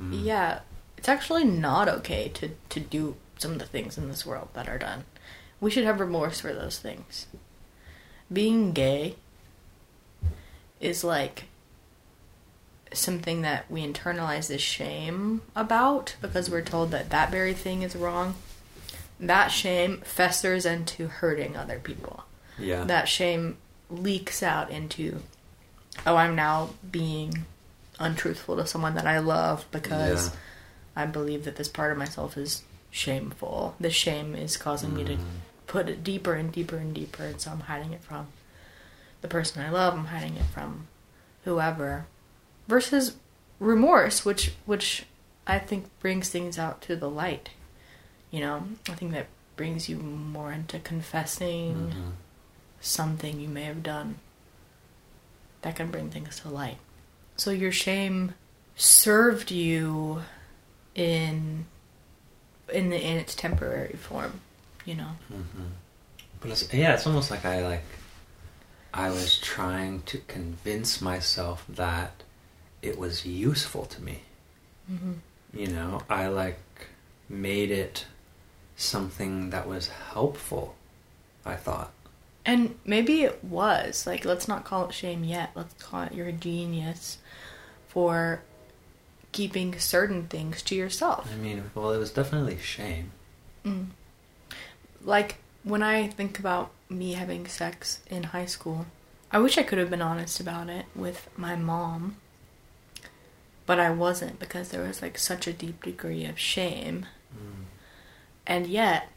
Mm. 0.00 0.24
yeah 0.24 0.60
it's 0.98 1.08
actually 1.08 1.44
not 1.44 1.86
okay 1.88 2.28
to 2.34 2.50
to 2.70 2.80
do 2.80 3.14
some 3.38 3.52
of 3.52 3.58
the 3.60 3.66
things 3.66 3.96
in 3.98 4.08
this 4.08 4.24
world 4.26 4.48
that 4.54 4.68
are 4.68 4.78
done 4.78 5.04
we 5.60 5.70
should 5.70 5.84
have 5.84 6.00
remorse 6.00 6.40
for 6.40 6.52
those 6.54 6.78
things 6.78 7.26
being 8.32 8.72
gay 8.72 9.14
is 10.80 11.04
like 11.04 11.44
something 12.92 13.42
that 13.42 13.70
we 13.70 13.86
internalize 13.86 14.48
this 14.48 14.60
shame 14.62 15.42
about 15.54 16.16
because 16.20 16.50
we're 16.50 16.62
told 16.62 16.90
that 16.90 17.10
that 17.10 17.30
very 17.30 17.54
thing 17.54 17.82
is 17.82 17.94
wrong. 17.94 18.34
That 19.18 19.48
shame 19.48 19.98
festers 20.04 20.64
into 20.66 21.08
hurting 21.08 21.56
other 21.56 21.78
people. 21.78 22.24
Yeah. 22.58 22.84
That 22.84 23.08
shame 23.08 23.58
leaks 23.90 24.42
out 24.42 24.70
into, 24.70 25.20
oh, 26.06 26.16
I'm 26.16 26.34
now 26.34 26.70
being 26.90 27.44
untruthful 27.98 28.56
to 28.56 28.66
someone 28.66 28.94
that 28.94 29.06
I 29.06 29.18
love 29.18 29.66
because 29.70 30.28
Yeah. 30.28 30.34
I 30.96 31.06
believe 31.06 31.44
that 31.44 31.56
this 31.56 31.68
part 31.68 31.92
of 31.92 31.98
myself 31.98 32.36
is 32.36 32.62
shameful. 32.90 33.76
The 33.78 33.90
shame 33.90 34.34
is 34.34 34.56
causing 34.56 34.94
me 34.94 35.04
to 35.04 35.14
Mm. 35.16 35.24
put 35.66 35.88
it 35.88 36.02
deeper 36.02 36.34
and 36.34 36.50
deeper 36.50 36.76
and 36.76 36.92
deeper, 36.94 37.24
and 37.24 37.40
so 37.40 37.50
I'm 37.52 37.60
hiding 37.60 37.92
it 37.92 38.02
from 38.02 38.26
the 39.20 39.28
person 39.28 39.62
I 39.62 39.68
love. 39.70 39.94
I'm 39.94 40.06
hiding 40.06 40.36
it 40.36 40.46
from 40.52 40.88
whoever. 41.44 42.06
Versus 42.70 43.16
remorse, 43.58 44.24
which 44.24 44.52
which 44.64 45.04
I 45.44 45.58
think 45.58 45.86
brings 45.98 46.28
things 46.28 46.56
out 46.56 46.80
to 46.82 46.94
the 46.94 47.10
light. 47.10 47.50
You 48.30 48.38
know, 48.40 48.62
I 48.88 48.92
think 48.94 49.10
that 49.10 49.26
brings 49.56 49.88
you 49.88 49.96
more 49.96 50.52
into 50.52 50.78
confessing 50.78 51.90
Mhm. 51.92 52.12
something 52.80 53.40
you 53.40 53.48
may 53.48 53.64
have 53.64 53.82
done 53.82 54.20
that 55.62 55.74
can 55.74 55.90
bring 55.90 56.10
things 56.10 56.38
to 56.40 56.48
light. 56.48 56.78
So 57.36 57.50
your 57.50 57.72
shame 57.72 58.34
served 58.76 59.50
you 59.50 60.22
in 60.94 61.66
in 62.72 62.90
the 62.90 63.04
in 63.04 63.16
its 63.16 63.34
temporary 63.34 63.94
form, 63.96 64.42
you 64.84 64.94
know. 64.94 65.16
Mhm. 65.28 65.70
But 66.40 66.52
it's, 66.52 66.72
yeah, 66.72 66.94
it's 66.94 67.04
almost 67.04 67.32
like 67.32 67.44
I 67.44 67.64
like 67.66 67.84
I 68.94 69.10
was 69.10 69.38
trying 69.40 70.02
to 70.02 70.18
convince 70.28 71.00
myself 71.00 71.64
that 71.68 72.19
it 72.82 72.98
was 72.98 73.26
useful 73.26 73.86
to 73.86 74.02
me. 74.02 74.20
Mm-hmm. 74.90 75.12
You 75.54 75.68
know, 75.68 76.02
I 76.08 76.28
like 76.28 76.60
made 77.28 77.70
it 77.70 78.06
something 78.76 79.50
that 79.50 79.68
was 79.68 79.88
helpful. 79.88 80.74
I 81.44 81.56
thought. 81.56 81.92
And 82.44 82.78
maybe 82.84 83.22
it 83.22 83.42
was 83.44 84.06
like 84.06 84.24
let's 84.24 84.48
not 84.48 84.64
call 84.64 84.88
it 84.88 84.94
shame 84.94 85.24
yet. 85.24 85.50
Let's 85.54 85.74
call 85.82 86.02
it 86.04 86.14
your 86.14 86.32
genius 86.32 87.18
for 87.88 88.42
keeping 89.32 89.78
certain 89.78 90.26
things 90.26 90.62
to 90.62 90.74
yourself. 90.74 91.30
I 91.32 91.36
mean, 91.36 91.70
well, 91.74 91.92
it 91.92 91.98
was 91.98 92.10
definitely 92.10 92.58
shame. 92.58 93.12
Mm. 93.64 93.88
Like 95.02 95.36
when 95.62 95.82
I 95.82 96.08
think 96.08 96.38
about 96.38 96.70
me 96.88 97.12
having 97.12 97.46
sex 97.46 98.00
in 98.08 98.24
high 98.24 98.46
school, 98.46 98.86
I 99.30 99.38
wish 99.38 99.58
I 99.58 99.62
could 99.62 99.78
have 99.78 99.90
been 99.90 100.02
honest 100.02 100.40
about 100.40 100.68
it 100.68 100.86
with 100.94 101.28
my 101.36 101.54
mom, 101.54 102.16
but 103.70 103.78
I 103.78 103.90
wasn't 103.92 104.40
because 104.40 104.70
there 104.70 104.82
was 104.82 105.00
like 105.00 105.16
such 105.16 105.46
a 105.46 105.52
deep 105.52 105.84
degree 105.84 106.24
of 106.24 106.36
shame. 106.40 107.06
Mm. 107.32 107.66
And 108.44 108.66
yet, 108.66 109.10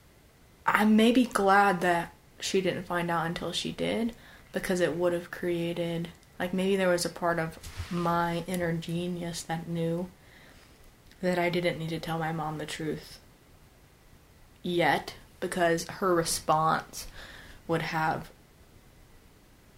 I'm 0.67 0.95
maybe 0.95 1.25
glad 1.25 1.81
that 1.81 2.13
she 2.39 2.61
didn't 2.61 2.83
find 2.85 3.09
out 3.09 3.25
until 3.25 3.51
she 3.51 3.71
did 3.71 4.13
because 4.51 4.79
it 4.79 4.95
would 4.95 5.11
have 5.11 5.31
created 5.31 6.09
like 6.37 6.53
maybe 6.53 6.75
there 6.75 6.89
was 6.89 7.03
a 7.03 7.09
part 7.09 7.39
of 7.39 7.57
my 7.89 8.43
inner 8.45 8.73
genius 8.73 9.41
that 9.41 9.67
knew 9.67 10.07
that 11.23 11.39
I 11.39 11.49
didn't 11.49 11.79
need 11.79 11.89
to 11.89 11.99
tell 11.99 12.19
my 12.19 12.31
mom 12.31 12.59
the 12.59 12.67
truth 12.67 13.17
yet 14.61 15.15
because 15.39 15.85
her 15.85 16.13
response 16.13 17.07
would 17.67 17.81
have 17.81 18.29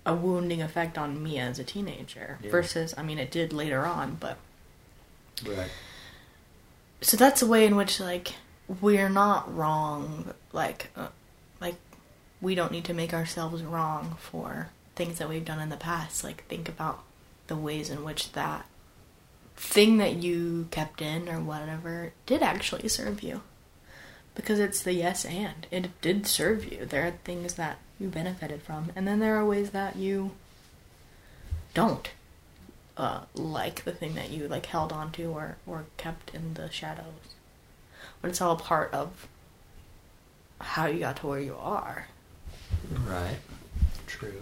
a 0.06 0.14
wounding 0.14 0.62
effect 0.62 0.98
on 0.98 1.24
me 1.24 1.40
as 1.40 1.60
a 1.60 1.64
teenager 1.64 2.40
Yeah. 2.42 2.52
versus 2.52 2.94
I 2.98 3.04
mean 3.04 3.20
it 3.20 3.32
did 3.32 3.54
later 3.54 3.86
on 3.86 4.18
but 4.20 4.38
Right. 5.43 5.69
so 7.02 7.17
that's 7.17 7.41
a 7.41 7.48
way 7.48 7.65
in 7.65 7.76
which 7.76 8.00
like 8.00 8.34
we're 8.82 9.10
not 9.10 9.54
wrong 9.54 10.34
like 10.54 10.89
uh, 10.95 11.10
like 11.60 11.76
we 12.41 12.56
don't 12.56 12.71
need 12.71 12.86
to 12.86 12.93
make 12.93 13.13
ourselves 13.13 13.63
wrong 13.63 14.15
for 14.19 14.69
things 14.95 15.17
that 15.19 15.30
we've 15.30 15.45
done 15.45 15.60
in 15.60 15.69
the 15.69 15.78
past. 15.78 16.24
Like 16.24 16.45
think 16.45 16.69
about 16.69 17.04
the 17.48 17.56
ways 17.56 17.89
in 17.89 18.04
which 18.04 18.32
that 18.34 18.65
thing 19.56 19.98
that 19.98 20.15
you 20.15 20.67
kept 20.71 21.02
in 21.02 21.30
or 21.30 21.39
whatever 21.39 22.13
did 22.26 22.41
actually 22.41 22.88
serve 22.88 23.21
you. 23.21 23.41
Because 24.34 24.60
it's 24.60 24.82
the 24.82 24.93
yes 24.93 25.24
and. 25.24 25.65
It 25.71 26.02
did 26.02 26.28
serve 26.28 26.69
you. 26.71 26.86
There 26.86 27.08
are 27.08 27.12
things 27.24 27.54
that 27.54 27.80
you 28.00 28.10
benefited 28.10 28.62
from 28.62 28.91
and 28.95 29.08
then 29.08 29.19
there 29.19 29.38
are 29.38 29.45
ways 29.45 29.71
that 29.71 29.95
you 29.95 30.32
don't 31.74 32.12
uh, 32.98 33.22
like 33.34 33.84
the 33.84 33.92
thing 33.92 34.16
that 34.16 34.30
you 34.30 34.48
like 34.48 34.68
held 34.68 34.92
on 34.92 35.12
to 35.14 35.26
or, 35.26 35.58
or 35.66 35.86
kept 35.98 36.34
in 36.34 36.54
the 36.54 36.70
shadows. 36.72 37.36
But 38.22 38.30
it's 38.30 38.42
all 38.42 38.54
a 38.54 38.60
part 38.60 38.94
of 38.94 39.28
how 40.62 40.88
you 40.88 41.00
got 41.00 41.18
to 41.18 41.28
where 41.28 41.40
you 41.40 41.56
are. 41.60 42.08
Right. 43.08 43.38
True. 44.08 44.42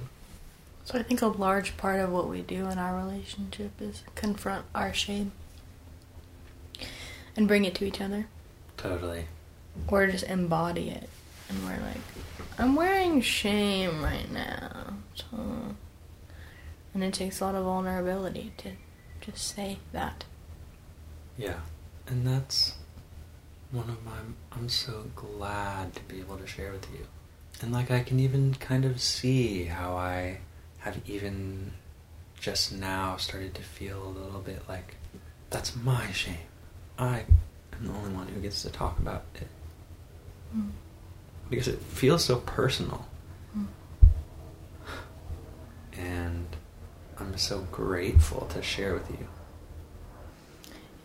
So 0.85 0.99
I 0.99 1.03
think 1.03 1.21
a 1.21 1.27
large 1.27 1.77
part 1.77 1.99
of 1.99 2.11
what 2.11 2.29
we 2.29 2.41
do 2.41 2.67
in 2.67 2.77
our 2.77 2.97
relationship 2.97 3.71
is 3.79 4.03
confront 4.15 4.65
our 4.75 4.93
shame 4.93 5.31
and 7.35 7.47
bring 7.47 7.65
it 7.65 7.73
to 7.75 7.85
each 7.85 8.01
other. 8.01 8.27
Totally. 8.77 9.25
Or 9.87 10.05
just 10.07 10.25
embody 10.25 10.89
it. 10.89 11.09
And 11.49 11.63
we're 11.63 11.85
like, 11.85 12.01
I'm 12.57 12.75
wearing 12.75 13.21
shame 13.21 14.03
right 14.03 14.31
now. 14.31 14.93
So 15.15 15.75
and 16.93 17.03
it 17.03 17.13
takes 17.13 17.39
a 17.39 17.45
lot 17.45 17.55
of 17.55 17.65
vulnerability 17.65 18.53
to 18.57 18.71
just 19.21 19.55
say 19.55 19.79
that. 19.91 20.25
Yeah. 21.37 21.59
And 22.07 22.27
that's 22.27 22.75
one 23.71 23.89
of 23.89 24.03
my. 24.05 24.17
I'm 24.51 24.69
so 24.69 25.05
glad 25.15 25.95
to 25.95 26.03
be 26.03 26.19
able 26.19 26.37
to 26.37 26.45
share 26.47 26.71
with 26.71 26.87
you. 26.91 27.05
And 27.61 27.71
like, 27.71 27.91
I 27.91 28.01
can 28.01 28.19
even 28.19 28.53
kind 28.55 28.85
of 28.85 29.01
see 29.01 29.65
how 29.65 29.95
I 29.95 30.39
have 30.79 30.99
even 31.05 31.71
just 32.39 32.73
now 32.73 33.15
started 33.15 33.55
to 33.55 33.61
feel 33.61 34.03
a 34.03 34.09
little 34.09 34.41
bit 34.41 34.61
like 34.67 34.95
that's 35.49 35.75
my 35.77 36.11
shame. 36.11 36.35
I 36.99 37.23
am 37.73 37.87
the 37.87 37.93
only 37.93 38.11
one 38.11 38.27
who 38.27 38.41
gets 38.41 38.63
to 38.63 38.69
talk 38.69 38.99
about 38.99 39.23
it. 39.35 39.47
Mm. 40.55 40.71
Because 41.49 41.67
it 41.67 41.79
feels 41.79 42.25
so 42.25 42.37
personal. 42.37 43.05
Mm. 43.57 43.67
And 45.97 46.47
I'm 47.23 47.37
so 47.37 47.65
grateful 47.71 48.47
to 48.47 48.61
share 48.61 48.93
with 48.93 49.09
you. 49.09 49.27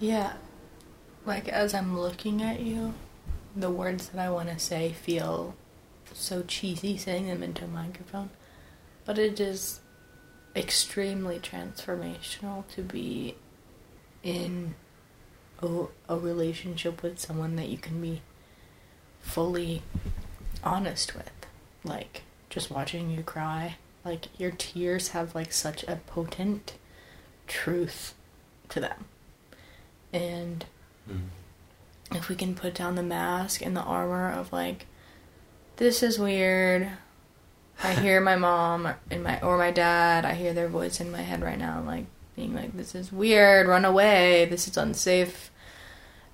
Yeah. 0.00 0.32
Like 1.24 1.48
as 1.48 1.74
I'm 1.74 1.98
looking 1.98 2.42
at 2.42 2.60
you, 2.60 2.94
the 3.54 3.70
words 3.70 4.08
that 4.08 4.20
I 4.20 4.30
want 4.30 4.48
to 4.48 4.58
say 4.58 4.92
feel 4.92 5.54
so 6.12 6.42
cheesy 6.42 6.96
saying 6.96 7.26
them 7.26 7.42
into 7.42 7.64
a 7.64 7.68
microphone. 7.68 8.30
But 9.04 9.18
it 9.18 9.38
is 9.38 9.80
extremely 10.56 11.38
transformational 11.38 12.66
to 12.74 12.82
be 12.82 13.36
in 14.22 14.74
a, 15.62 15.84
a 16.08 16.18
relationship 16.18 17.02
with 17.02 17.18
someone 17.20 17.56
that 17.56 17.68
you 17.68 17.78
can 17.78 18.00
be 18.00 18.22
fully 19.20 19.82
honest 20.64 21.14
with. 21.14 21.30
Like 21.84 22.22
just 22.50 22.70
watching 22.70 23.10
you 23.10 23.22
cry. 23.22 23.76
Like 24.08 24.40
your 24.40 24.50
tears 24.52 25.08
have 25.08 25.34
like 25.34 25.52
such 25.52 25.82
a 25.84 26.00
potent 26.06 26.74
truth 27.46 28.14
to 28.70 28.80
them. 28.80 29.04
And 30.12 30.64
Mm. 31.10 31.28
if 32.14 32.28
we 32.28 32.34
can 32.36 32.54
put 32.54 32.74
down 32.74 32.94
the 32.94 33.02
mask 33.02 33.62
and 33.64 33.74
the 33.76 33.80
armor 33.82 34.30
of 34.30 34.52
like 34.52 34.84
this 35.76 36.02
is 36.02 36.18
weird 36.18 36.90
i 37.82 37.94
hear 37.94 38.20
my 38.20 38.36
mom 38.48 38.86
and 39.10 39.22
my 39.24 39.40
or 39.40 39.56
my 39.56 39.70
dad 39.70 40.26
i 40.26 40.34
hear 40.34 40.52
their 40.52 40.68
voice 40.68 41.00
in 41.00 41.10
my 41.10 41.22
head 41.22 41.40
right 41.40 41.58
now 41.58 41.82
like 41.86 42.04
being 42.36 42.54
like 42.54 42.76
this 42.76 42.94
is 42.94 43.10
weird 43.10 43.66
run 43.66 43.86
away 43.86 44.44
this 44.50 44.68
is 44.68 44.76
unsafe 44.76 45.50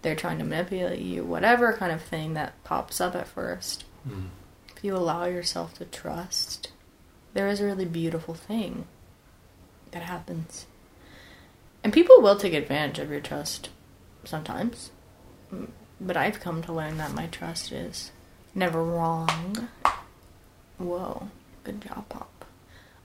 they're 0.02 0.16
trying 0.16 0.38
to 0.38 0.44
manipulate 0.44 0.98
you 1.00 1.22
whatever 1.22 1.72
kind 1.72 1.92
of 1.92 2.02
thing 2.02 2.34
that 2.34 2.52
pops 2.64 3.00
up 3.00 3.14
at 3.14 3.28
first 3.28 3.84
Mm. 4.08 4.26
if 4.76 4.82
you 4.82 4.96
allow 4.96 5.24
yourself 5.26 5.74
to 5.74 5.84
trust 5.84 6.72
there 7.34 7.48
is 7.48 7.60
a 7.60 7.64
really 7.66 7.84
beautiful 7.84 8.34
thing 8.34 8.86
that 9.90 10.02
happens. 10.02 10.66
And 11.82 11.92
people 11.92 12.22
will 12.22 12.36
take 12.36 12.54
advantage 12.54 12.98
of 12.98 13.10
your 13.10 13.20
trust 13.20 13.68
sometimes. 14.24 14.90
Mm, 15.52 15.68
but 16.00 16.16
i've 16.16 16.40
come 16.40 16.62
to 16.62 16.72
learn 16.72 16.96
that 16.98 17.12
my 17.14 17.26
trust 17.26 17.70
is 17.70 18.10
never 18.54 18.82
wrong. 18.82 19.68
Whoa 20.78 21.28
good 21.62 21.80
job 21.80 22.08
pop. 22.08 22.44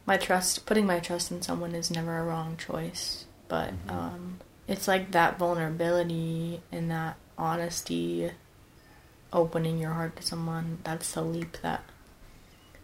My 0.06 0.18
trust 0.18 0.66
putting 0.66 0.86
my 0.86 1.00
trust 1.00 1.32
in 1.32 1.42
someone 1.42 1.74
is 1.76 1.90
never 1.92 2.18
a 2.18 2.24
wrong 2.24 2.58
choice 2.58 3.26
but 3.48 3.72
Mhm. 3.88 3.92
um 3.92 4.40
it's 4.68 4.88
like 4.88 5.12
that 5.12 5.38
vulnerability 5.40 6.62
and 6.72 6.92
that 6.92 7.16
honesty 7.38 8.32
opening 9.34 9.78
your 9.80 9.94
heart 9.94 10.16
to 10.18 10.24
someone 10.24 10.80
that's 10.84 11.12
the 11.14 11.22
leap 11.22 11.58
that 11.62 11.84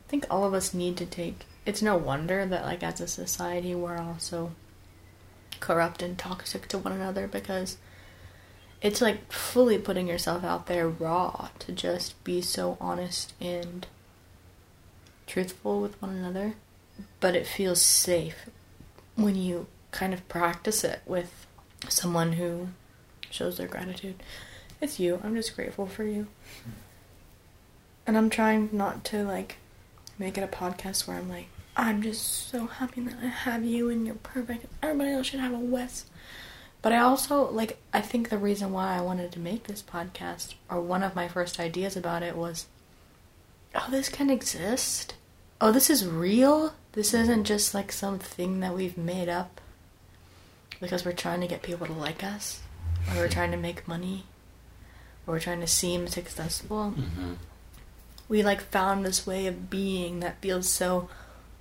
i 0.06 0.10
think 0.10 0.26
all 0.30 0.46
of 0.46 0.54
us 0.54 0.74
need 0.74 0.96
to 0.98 1.06
take 1.06 1.46
it's 1.65 1.82
no 1.82 1.98
wonder 1.98 2.46
that 2.46 2.63
like 2.63 2.84
as 2.84 3.02
a 3.02 3.08
society 3.08 3.74
we're 3.74 3.98
all 3.98 4.18
so 4.20 4.52
corrupt 5.60 6.02
and 6.02 6.18
toxic 6.18 6.68
to 6.68 6.78
one 6.78 6.94
another 6.94 7.28
because 7.28 7.78
it's 8.82 9.02
like 9.02 9.32
fully 9.32 9.78
putting 9.78 10.08
yourself 10.08 10.44
out 10.44 10.68
there 10.68 10.88
raw 10.88 11.50
to 11.60 11.72
just 11.72 12.22
be 12.24 12.41
so 12.41 12.78
honest 12.80 13.34
and 13.41 13.88
truthful 15.26 15.82
with 15.82 16.00
one 16.02 16.12
another. 16.15 16.54
But 17.20 17.36
it 17.36 17.48
feels 17.48 17.82
safe 17.82 18.48
when 19.15 19.36
you 19.36 19.68
kind 19.91 20.13
of 20.13 20.28
practice 20.28 20.84
it 20.84 21.02
with 21.06 21.48
someone 21.89 22.34
who 22.34 22.70
shows 23.30 23.58
their 23.58 23.68
gratitude. 23.68 24.22
It's 24.82 25.00
you. 25.00 25.20
I'm 25.24 25.36
just 25.36 25.56
grateful 25.56 25.88
for 25.88 26.04
you. 26.04 26.28
And 28.08 28.20
i'm 28.20 28.30
trying 28.30 28.70
not 28.72 29.04
to 29.06 29.24
like 29.24 29.58
make 30.17 30.38
it 30.38 30.43
a 30.43 30.47
podcast 30.47 31.08
where 31.08 31.17
i'm 31.17 31.30
like 31.30 31.47
i'm 31.75 32.01
just 32.01 32.49
so 32.49 32.67
happy 32.67 33.01
that 33.01 33.17
i 33.21 33.28
have 33.28 33.63
you 33.65 33.89
and 33.89 34.06
you're 34.06 34.15
perfect 34.15 34.65
everybody 34.82 35.12
else 35.12 35.28
should 35.28 35.39
have 35.39 35.54
a 35.54 35.60
wes 35.60 36.06
but 36.86 36.93
I 36.93 36.99
also 36.99 37.49
like 37.49 37.80
I 37.91 37.99
think 37.99 38.30
the 38.30 38.38
reason 38.38 38.71
why 38.71 38.95
I 38.95 39.01
wanted 39.01 39.32
to 39.32 39.39
make 39.39 39.63
this 39.63 39.82
podcast 39.82 40.54
or 40.69 40.80
one 40.80 41.01
of 41.01 41.15
my 41.15 41.28
first 41.28 41.60
ideas 41.60 41.97
about 41.97 42.21
it 42.21 42.36
was 42.36 42.67
oh 43.73 43.88
this 43.89 44.08
can 44.08 44.30
exist. 44.30 45.15
Oh 45.60 45.71
this 45.71 45.89
is 45.89 46.06
real. 46.06 46.75
This 46.91 47.12
isn't 47.15 47.45
just 47.45 47.73
like 47.73 47.91
something 47.91 48.60
that 48.60 48.75
we've 48.75 48.99
made 48.99 49.30
up 49.30 49.60
because 50.80 51.04
we're 51.04 51.13
trying 51.13 51.41
to 51.41 51.47
get 51.47 51.63
people 51.63 51.88
to 51.88 51.93
like 51.93 52.23
us 52.23 52.62
or 53.10 53.15
we're 53.15 53.30
trying 53.30 53.49
to 53.49 53.58
make 53.58 53.88
money 53.88 54.25
or 55.25 55.34
we're 55.34 55.39
trying 55.39 55.62
to 55.62 55.67
seem 55.67 56.06
successful. 56.06 56.93
Mm-hmm. 56.95 57.34
We 58.28 58.44
like 58.44 58.62
found 58.62 59.06
this 59.06 59.28
way 59.28 59.48
of 59.48 59.70
being 59.70 60.20
that 60.22 60.42
feels 60.42 60.68
so 60.70 61.10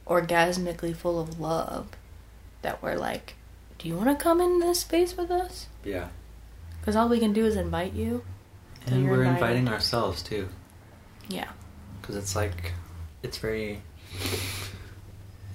orgasmically 0.06 0.94
full 0.94 1.20
of 1.20 1.40
love 1.40 1.88
that 2.62 2.82
we're 2.82 2.96
like 2.96 3.34
do 3.84 3.88
you 3.88 3.96
want 3.96 4.08
to 4.08 4.22
come 4.22 4.40
in 4.40 4.60
this 4.60 4.80
space 4.80 5.14
with 5.14 5.30
us? 5.30 5.66
Yeah. 5.84 6.08
Because 6.80 6.96
all 6.96 7.08
we 7.08 7.18
can 7.18 7.34
do 7.34 7.44
is 7.44 7.54
invite 7.54 7.92
you. 7.92 8.22
And 8.86 9.08
we're 9.08 9.24
invited. 9.24 9.34
inviting 9.34 9.68
ourselves 9.68 10.22
too. 10.22 10.48
Yeah. 11.28 11.50
Because 12.00 12.16
it's 12.16 12.34
like, 12.34 12.72
it's 13.22 13.36
very 13.36 13.82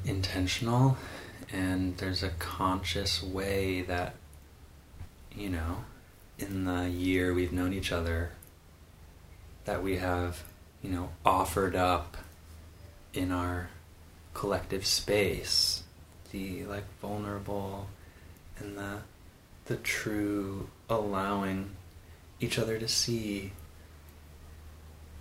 intentional, 0.05 0.97
and 1.51 1.97
there's 1.97 2.21
a 2.21 2.29
conscious 2.29 3.23
way 3.23 3.81
that, 3.81 4.13
you 5.35 5.49
know, 5.49 5.77
in 6.37 6.65
the 6.65 6.87
year 6.89 7.33
we've 7.33 7.51
known 7.51 7.73
each 7.73 7.91
other, 7.91 8.31
that 9.65 9.81
we 9.81 9.97
have, 9.97 10.43
you 10.81 10.89
know, 10.89 11.09
offered 11.25 11.75
up 11.75 12.17
in 13.13 13.31
our 13.31 13.69
collective 14.33 14.85
space 14.85 15.83
the 16.31 16.63
like 16.65 16.85
vulnerable 17.01 17.87
and 18.57 18.77
the 18.77 18.97
the 19.65 19.75
true 19.77 20.69
allowing 20.89 21.71
each 22.39 22.57
other 22.57 22.79
to 22.79 22.87
see 22.87 23.51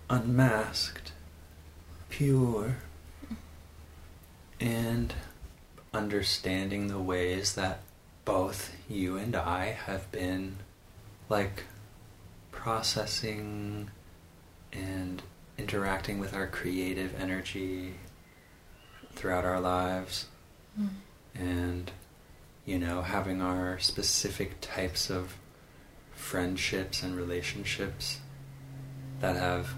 unmasked 0.09 1.11
pure 2.09 2.77
and 4.59 5.13
understanding 5.93 6.87
the 6.87 6.99
ways 6.99 7.53
that 7.55 7.81
both 8.25 8.75
you 8.87 9.17
and 9.17 9.35
I 9.35 9.65
have 9.85 10.11
been 10.11 10.57
like 11.29 11.63
processing 12.51 13.91
and 14.73 15.21
interacting 15.59 16.19
with 16.19 16.33
our 16.33 16.47
creative 16.47 17.13
energy 17.19 17.95
throughout 19.13 19.43
our 19.43 19.59
lives 19.59 20.27
hmm. 20.75 20.87
and 21.35 21.91
you 22.65 22.79
know 22.79 23.01
having 23.01 23.41
our 23.41 23.77
specific 23.79 24.59
types 24.61 25.09
of 25.09 25.35
friendships 26.13 27.03
and 27.03 27.15
relationships 27.15 28.19
that 29.19 29.35
have 29.35 29.73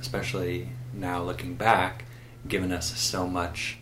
especially 0.00 0.68
now 0.92 1.22
looking 1.22 1.54
back 1.54 2.04
given 2.46 2.72
us 2.72 2.98
so 2.98 3.26
much 3.26 3.78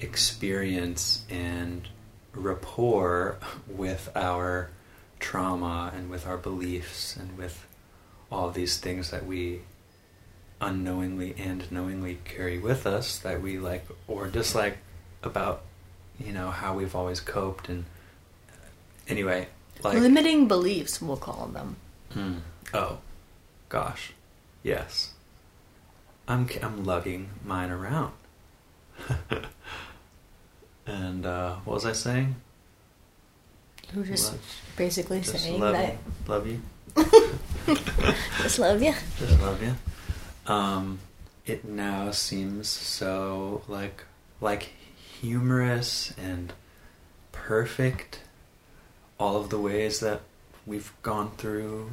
experience 0.00 1.24
and 1.28 1.88
rapport 2.32 3.38
with 3.66 4.08
our 4.14 4.70
trauma 5.18 5.92
and 5.94 6.08
with 6.08 6.26
our 6.26 6.36
beliefs 6.36 7.16
and 7.16 7.36
with 7.36 7.66
all 8.30 8.50
these 8.50 8.78
things 8.78 9.10
that 9.10 9.26
we 9.26 9.60
unknowingly 10.60 11.34
and 11.38 11.70
knowingly 11.72 12.18
carry 12.24 12.58
with 12.58 12.86
us 12.86 13.18
that 13.18 13.40
we 13.40 13.58
like 13.58 13.86
or 14.06 14.26
dislike 14.26 14.78
about 15.22 15.62
you 16.18 16.32
know 16.32 16.50
how 16.50 16.74
we've 16.74 16.94
always 16.94 17.20
coped 17.20 17.68
and 17.68 17.84
anyway 19.08 19.46
like 19.82 19.96
Limiting 19.98 20.46
beliefs, 20.46 21.00
we'll 21.00 21.16
call 21.16 21.46
them. 21.46 21.76
Hmm. 22.12 22.34
oh 22.74 22.98
gosh 23.70 24.12
yes 24.62 25.14
i'm 26.28 26.46
i'm 26.62 26.84
lugging 26.84 27.30
mine 27.44 27.70
around 27.70 28.12
and 30.86 31.24
uh 31.24 31.54
what 31.64 31.74
was 31.74 31.86
i 31.86 31.92
saying 31.92 32.34
Who 33.94 34.04
just 34.04 34.32
Love- 34.32 34.60
basically 34.76 35.20
just 35.20 35.38
saying 35.42 35.60
love, 35.60 35.72
that. 35.74 35.96
love 36.26 36.46
you 36.46 36.60
Just 38.42 38.58
love 38.58 38.82
you. 38.82 38.92
Just 39.18 39.40
love 39.40 39.62
you. 39.62 39.72
Um, 40.46 41.00
it 41.46 41.64
now 41.64 42.10
seems 42.10 42.68
so 42.68 43.62
like 43.68 44.04
like 44.40 44.72
humorous 45.20 46.14
and 46.18 46.52
perfect. 47.32 48.20
All 49.18 49.36
of 49.36 49.50
the 49.50 49.58
ways 49.60 50.00
that 50.00 50.22
we've 50.66 50.92
gone 51.02 51.32
through 51.36 51.90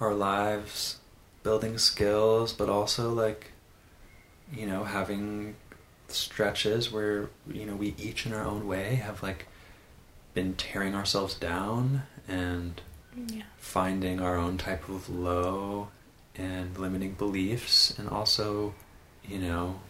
our 0.00 0.14
lives, 0.14 0.98
building 1.42 1.76
skills, 1.78 2.52
but 2.52 2.68
also 2.68 3.12
like 3.12 3.52
you 4.52 4.66
know 4.66 4.84
having 4.84 5.56
stretches 6.08 6.90
where 6.90 7.28
you 7.50 7.64
know 7.66 7.76
we 7.76 7.94
each 7.98 8.26
in 8.26 8.32
our 8.32 8.44
own 8.44 8.66
way 8.66 8.96
have 8.96 9.22
like 9.22 9.46
been 10.34 10.54
tearing 10.54 10.94
ourselves 10.94 11.34
down 11.34 12.02
and 12.28 12.80
Yeah. 13.26 13.42
finding 13.58 14.20
our 14.20 14.36
own 14.36 14.56
type 14.58 14.88
of 14.88 15.08
low 15.10 15.88
and 16.36 16.76
limiting 16.78 17.12
beliefs 17.12 17.98
and 17.98 18.08
also 18.08 18.74
you 19.24 19.38
know 19.38 19.80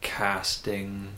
casting 0.00 1.10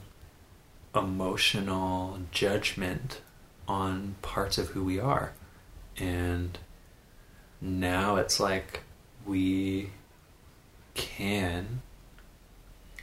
emotional 0.95 2.19
judgment 2.31 3.21
on 3.69 4.17
parts 4.23 4.59
of 4.59 4.69
who 4.69 4.85
we 4.85 4.99
are. 4.99 5.33
And 5.97 6.59
now 7.61 8.17
it's 8.17 8.41
like 8.41 8.81
we 9.25 9.91
can 10.95 11.83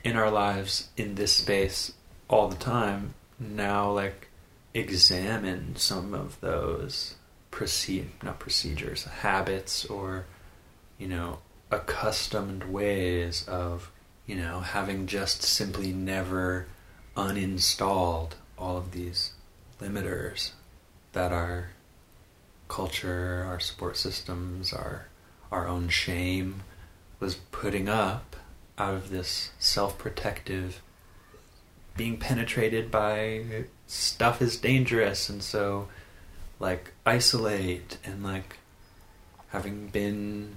in 0.03 0.15
our 0.15 0.29
lives 0.29 0.89
in 0.97 1.15
this 1.15 1.33
space 1.33 1.93
all 2.29 2.47
the 2.47 2.55
time 2.55 3.13
now 3.39 3.89
like 3.91 4.27
examine 4.73 5.75
some 5.75 6.13
of 6.13 6.39
those 6.41 7.15
proceed 7.49 8.09
not 8.21 8.39
procedures 8.39 9.05
habits 9.05 9.85
or 9.85 10.25
you 10.97 11.07
know 11.07 11.39
accustomed 11.71 12.63
ways 12.63 13.45
of 13.47 13.91
you 14.25 14.35
know 14.35 14.59
having 14.59 15.07
just 15.07 15.41
simply 15.41 15.91
never 15.91 16.67
uninstalled 17.15 18.31
all 18.57 18.77
of 18.77 18.91
these 18.91 19.33
limiters 19.81 20.51
that 21.13 21.31
our 21.31 21.69
culture 22.67 23.45
our 23.47 23.59
support 23.59 23.97
systems 23.97 24.73
our 24.73 25.07
our 25.51 25.67
own 25.67 25.87
shame 25.89 26.61
was 27.19 27.35
putting 27.51 27.87
up 27.87 28.35
out 28.77 28.93
of 28.93 29.09
this 29.09 29.51
self-protective 29.57 30.81
being 31.95 32.17
penetrated 32.17 32.91
by 32.91 33.43
stuff 33.87 34.41
is 34.41 34.57
dangerous 34.57 35.29
and 35.29 35.41
so 35.41 35.87
like 36.59 36.93
isolate 37.05 37.97
and 38.03 38.23
like 38.23 38.57
having 39.49 39.87
been 39.87 40.55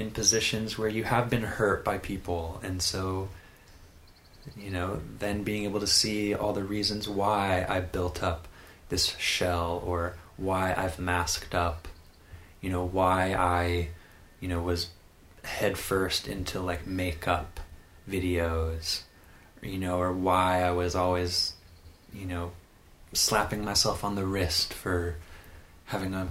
in 0.00 0.10
positions 0.10 0.76
where 0.76 0.88
you 0.88 1.04
have 1.04 1.30
been 1.30 1.42
hurt 1.42 1.84
by 1.84 1.98
people. 1.98 2.60
And 2.62 2.82
so 2.82 3.28
you 4.56 4.70
know 4.70 5.00
then 5.18 5.42
being 5.42 5.64
able 5.64 5.80
to 5.80 5.86
see 5.86 6.34
all 6.34 6.52
the 6.52 6.64
reasons 6.64 7.08
why 7.08 7.66
I 7.68 7.80
built 7.80 8.22
up 8.22 8.48
this 8.88 9.16
shell 9.18 9.82
or 9.84 10.14
why 10.36 10.74
I've 10.76 10.98
masked 10.98 11.54
up 11.54 11.86
you 12.60 12.70
know 12.70 12.84
why 12.84 13.34
I 13.34 13.88
you 14.40 14.48
know 14.48 14.62
was 14.62 14.88
head 15.44 15.78
first 15.78 16.28
into 16.28 16.60
like 16.60 16.86
makeup 16.86 17.60
videos 18.08 19.02
you 19.62 19.78
know 19.78 19.98
or 19.98 20.12
why 20.12 20.62
I 20.62 20.70
was 20.70 20.94
always 20.94 21.54
you 22.12 22.26
know 22.26 22.52
slapping 23.12 23.64
myself 23.64 24.04
on 24.04 24.14
the 24.14 24.26
wrist 24.26 24.72
for 24.72 25.16
having 25.86 26.14
a 26.14 26.28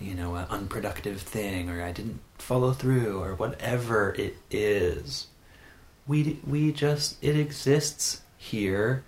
you 0.00 0.14
know 0.14 0.34
an 0.34 0.46
unproductive 0.50 1.20
thing 1.20 1.68
or 1.68 1.82
I 1.82 1.92
didn't 1.92 2.20
follow 2.38 2.72
through 2.72 3.22
or 3.22 3.34
whatever 3.34 4.14
it 4.14 4.36
is. 4.50 5.28
We 6.06 6.40
we 6.46 6.72
just 6.72 7.22
it 7.22 7.36
exists 7.36 8.22
here 8.36 9.04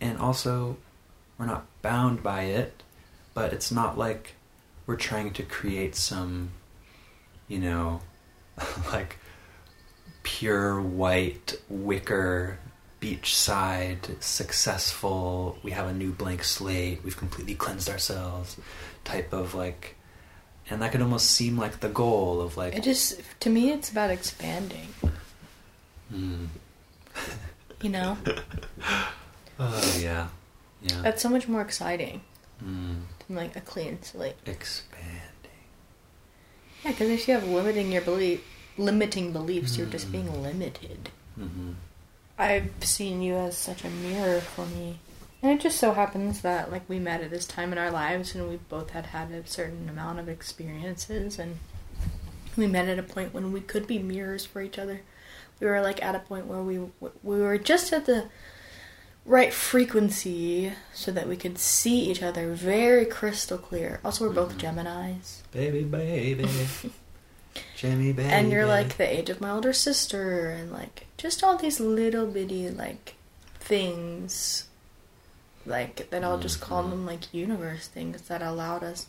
and 0.00 0.18
also 0.18 0.76
we're 1.38 1.46
not 1.46 1.66
bound 1.82 2.22
by 2.22 2.42
it 2.42 2.82
but 3.32 3.52
it's 3.52 3.72
not 3.72 3.96
like 3.98 4.34
we're 4.86 4.96
trying 4.96 5.32
to 5.32 5.42
create 5.42 5.96
some 5.96 6.50
you 7.48 7.58
know 7.58 8.00
like 8.92 9.18
pure 10.22 10.80
white 10.80 11.54
wicker 11.68 12.58
beachside 13.00 14.22
successful 14.22 15.58
we 15.62 15.70
have 15.70 15.86
a 15.86 15.92
new 15.92 16.10
blank 16.12 16.42
slate 16.42 17.02
we've 17.04 17.16
completely 17.16 17.54
cleansed 17.54 17.88
ourselves 17.88 18.56
type 19.04 19.32
of 19.32 19.54
like 19.54 19.93
and 20.70 20.80
that 20.82 20.92
could 20.92 21.02
almost 21.02 21.30
seem 21.30 21.58
like 21.58 21.80
the 21.80 21.88
goal 21.88 22.40
of 22.40 22.56
like 22.56 22.74
It 22.74 22.82
just 22.82 23.20
to 23.40 23.50
me 23.50 23.70
it's 23.70 23.90
about 23.90 24.10
expanding. 24.10 24.88
mm, 26.12 26.46
You 27.82 27.90
know, 27.90 28.16
oh 29.58 29.96
yeah 30.00 30.28
yeah 30.82 31.02
that's 31.02 31.20
so 31.22 31.28
much 31.28 31.46
more 31.48 31.60
exciting 31.60 32.22
mm, 32.64 32.96
than 33.26 33.36
like 33.36 33.56
a 33.56 33.60
clean 33.60 34.02
slate. 34.02 34.36
expanding 34.46 35.20
Yeah, 36.84 36.92
because 36.92 37.10
if 37.10 37.28
you 37.28 37.34
have 37.34 37.46
limiting 37.46 37.92
your 37.92 38.02
belief, 38.02 38.40
limiting 38.78 39.32
beliefs, 39.32 39.76
you're 39.78 39.86
just 39.86 40.10
being 40.12 40.28
Mm. 40.28 40.42
limited. 40.42 41.10
hmm 41.36 41.72
I've 42.38 42.72
seen 42.80 43.22
you 43.22 43.36
as 43.36 43.56
such 43.56 43.84
a 43.84 43.90
mirror 43.90 44.40
for 44.40 44.66
me. 44.66 44.98
And 45.44 45.52
it 45.52 45.60
just 45.62 45.78
so 45.78 45.92
happens 45.92 46.40
that 46.40 46.72
like 46.72 46.88
we 46.88 46.98
met 46.98 47.20
at 47.20 47.28
this 47.28 47.44
time 47.46 47.70
in 47.70 47.76
our 47.76 47.90
lives 47.90 48.34
and 48.34 48.48
we 48.48 48.56
both 48.56 48.90
had 48.90 49.04
had 49.06 49.30
a 49.30 49.46
certain 49.46 49.90
amount 49.90 50.18
of 50.18 50.26
experiences 50.26 51.38
and 51.38 51.58
we 52.56 52.66
met 52.66 52.88
at 52.88 52.98
a 52.98 53.02
point 53.02 53.34
when 53.34 53.52
we 53.52 53.60
could 53.60 53.86
be 53.86 53.98
mirrors 53.98 54.46
for 54.46 54.62
each 54.62 54.78
other. 54.78 55.02
We 55.60 55.66
were 55.66 55.82
like 55.82 56.02
at 56.02 56.14
a 56.14 56.20
point 56.20 56.46
where 56.46 56.62
we 56.62 56.78
we 57.22 57.40
were 57.42 57.58
just 57.58 57.92
at 57.92 58.06
the 58.06 58.28
right 59.26 59.52
frequency 59.52 60.72
so 60.94 61.12
that 61.12 61.28
we 61.28 61.36
could 61.36 61.58
see 61.58 62.10
each 62.10 62.22
other 62.22 62.54
very 62.54 63.04
crystal 63.04 63.58
clear. 63.58 64.00
Also, 64.02 64.26
we're 64.26 64.32
both 64.34 64.56
Mhm. 64.56 64.60
Geminis. 64.76 65.42
baby 65.52 65.82
baby 65.84 66.48
jimmy 67.76 68.12
baby 68.14 68.28
And 68.30 68.50
you're 68.50 68.64
like 68.66 68.96
the 68.96 69.12
age 69.18 69.28
of 69.28 69.42
my 69.42 69.50
older 69.50 69.74
sister, 69.74 70.48
and 70.48 70.72
like 70.72 71.06
just 71.18 71.44
all 71.44 71.58
these 71.58 71.80
little 71.80 72.26
bitty 72.26 72.70
like 72.70 73.14
things, 73.60 74.68
like 75.66 76.10
that 76.10 76.22
I'll 76.24 76.38
just 76.38 76.60
call 76.60 76.84
Mhm. 76.84 76.90
them 76.90 77.06
like 77.06 77.32
universe 77.34 77.86
things 77.88 78.22
that 78.22 78.42
allowed 78.42 78.82
us 78.82 79.06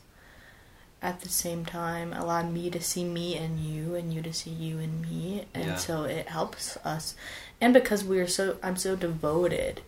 at 1.02 1.22
the 1.22 1.30
same 1.30 1.66
time, 1.66 2.14
allowed 2.14 2.52
me 2.52 2.70
to 2.72 2.82
see 2.82 3.04
me 3.04 3.38
and 3.38 3.60
you, 3.60 3.94
and 3.96 4.14
you 4.14 4.22
to 4.24 4.34
see 4.34 4.50
you 4.50 4.80
and 4.80 5.02
me, 5.02 5.46
and 5.54 5.66
Yeah. 5.66 5.76
so 5.78 6.04
it 6.04 6.30
helps 6.30 6.78
us. 6.78 7.16
And 7.62 7.74
because 7.74 8.04
we're 8.04 8.28
so, 8.28 8.58
I'm 8.64 8.78
so 8.78 8.96
devoted 8.96 9.82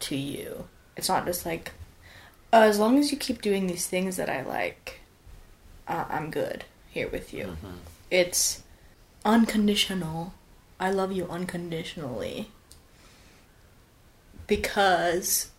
to 0.00 0.16
you. 0.16 0.68
It's 0.96 1.08
not 1.08 1.24
just 1.24 1.46
like, 1.46 1.72
uh, 2.52 2.60
as 2.62 2.78
long 2.78 2.98
as 2.98 3.10
you 3.10 3.16
keep 3.16 3.40
doing 3.40 3.66
these 3.66 3.86
things 3.86 4.16
that 4.16 4.28
I 4.28 4.42
like, 4.42 5.00
uh, 5.88 6.04
I'm 6.10 6.30
good 6.30 6.64
here 6.90 7.08
with 7.08 7.32
you 7.32 7.56
Mhm. 7.62 7.78
it's 8.10 8.62
unconditional. 9.24 10.34
I 10.78 10.90
love 10.90 11.12
you 11.12 11.26
unconditionally 11.28 12.50
because 14.46 15.50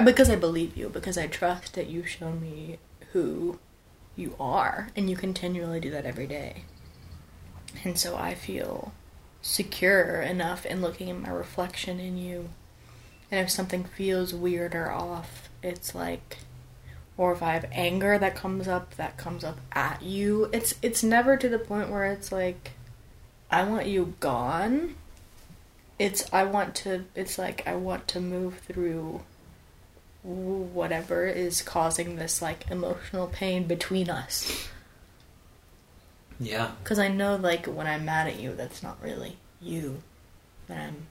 because 0.00 0.30
I 0.30 0.36
believe 0.36 0.76
you 0.76 0.88
because 0.88 1.18
I 1.18 1.26
trust 1.26 1.74
that 1.74 1.88
you've 1.88 2.08
shown 2.08 2.40
me 2.40 2.78
who 3.12 3.58
you 4.16 4.34
are 4.40 4.88
and 4.96 5.08
you 5.10 5.16
continually 5.16 5.80
do 5.80 5.90
that 5.90 6.06
every 6.06 6.26
day. 6.26 6.64
And 7.84 7.98
so 7.98 8.16
I 8.16 8.34
feel 8.34 8.92
secure 9.40 10.22
enough 10.22 10.64
in 10.64 10.80
looking 10.80 11.10
at 11.10 11.20
my 11.20 11.30
reflection 11.30 12.00
in 12.00 12.16
you. 12.16 12.50
And 13.30 13.40
if 13.40 13.50
something 13.50 13.84
feels 13.84 14.34
weird 14.34 14.74
or 14.74 14.90
off, 14.90 15.48
it's 15.62 15.94
like 15.94 16.38
or 17.16 17.32
if 17.32 17.42
I 17.42 17.52
have 17.52 17.66
anger 17.72 18.18
that 18.18 18.34
comes 18.34 18.66
up, 18.66 18.94
that 18.96 19.16
comes 19.16 19.44
up 19.44 19.58
at 19.72 20.02
you. 20.02 20.48
It's 20.52 20.74
it's 20.82 21.02
never 21.02 21.36
to 21.36 21.48
the 21.48 21.58
point 21.58 21.90
where 21.90 22.06
it's 22.06 22.32
like 22.32 22.72
I 23.50 23.64
want 23.64 23.86
you 23.86 24.14
gone. 24.20 24.94
It's 25.98 26.32
I 26.32 26.44
want 26.44 26.74
to 26.76 27.04
it's 27.14 27.38
like 27.38 27.66
I 27.66 27.74
want 27.74 28.08
to 28.08 28.20
move 28.20 28.60
through 28.60 29.20
whatever 30.72 31.26
is 31.26 31.62
causing 31.62 32.16
this 32.16 32.42
like 32.42 32.70
emotional 32.70 33.26
pain 33.26 33.66
between 33.66 34.10
us. 34.10 34.68
Yeah. 36.40 36.72
Cuz 36.84 36.98
I 36.98 37.08
know 37.08 37.36
like 37.36 37.66
when 37.66 37.86
I'm 37.86 38.04
mad 38.04 38.26
at 38.26 38.40
you 38.40 38.54
that's 38.54 38.82
not 38.82 39.00
really 39.02 39.38
you 39.60 40.02
that 40.66 40.78
I'm 40.78 41.06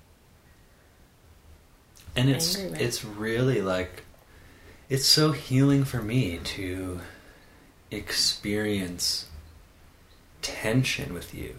and 2.15 2.29
it's 2.29 2.55
it's 2.57 3.05
really 3.05 3.61
like 3.61 4.03
it's 4.89 5.05
so 5.05 5.31
healing 5.31 5.85
for 5.85 6.01
me 6.01 6.39
to 6.43 6.99
experience 7.89 9.27
tension 10.41 11.13
with 11.13 11.33
you. 11.33 11.55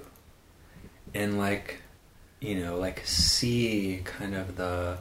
And 1.14 1.38
like 1.38 1.80
you 2.40 2.56
know 2.56 2.76
like 2.76 3.06
see 3.06 4.02
kind 4.04 4.34
of 4.34 4.56
the 4.56 4.98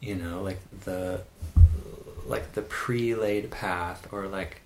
you 0.00 0.14
know 0.14 0.42
like 0.42 0.60
the 0.84 1.22
like 2.26 2.52
the 2.52 2.62
pre-laid 2.62 3.50
path 3.50 4.06
or 4.12 4.26
like 4.26 4.62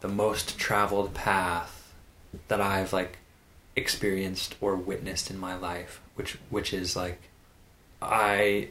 the 0.00 0.08
most 0.08 0.58
traveled 0.58 1.14
path 1.14 1.92
that 2.48 2.60
I've 2.60 2.92
like 2.92 3.18
experienced 3.76 4.56
or 4.60 4.76
witnessed 4.76 5.30
in 5.30 5.38
my 5.38 5.56
life 5.56 6.00
which 6.14 6.38
which 6.50 6.72
is 6.72 6.96
like 6.96 7.20
I 8.02 8.68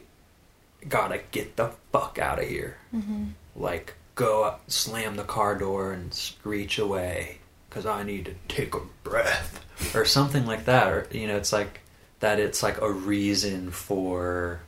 gotta 0.88 1.20
get 1.30 1.56
the 1.56 1.72
fuck 1.92 2.18
out 2.18 2.38
of 2.38 2.48
here 2.48 2.76
mm-hmm. 2.94 3.26
like 3.56 3.94
go 4.18 4.42
up, 4.42 4.68
slam 4.68 5.14
the 5.14 5.22
car 5.22 5.54
door 5.54 5.92
and 5.92 6.12
screech 6.12 6.76
away 6.76 7.38
because 7.70 7.86
I 7.86 8.02
need 8.02 8.24
to 8.24 8.34
take 8.48 8.74
a 8.74 8.80
breath 9.04 9.64
or 9.94 10.04
something 10.04 10.44
like 10.44 10.64
that. 10.64 10.88
Or 10.88 11.06
you 11.12 11.28
know, 11.28 11.36
it's 11.36 11.52
like 11.52 11.80
that. 12.18 12.40
It's 12.40 12.62
like 12.62 12.80
a 12.80 12.90
reason 12.90 13.70
for 13.70 14.60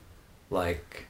like 0.49 1.07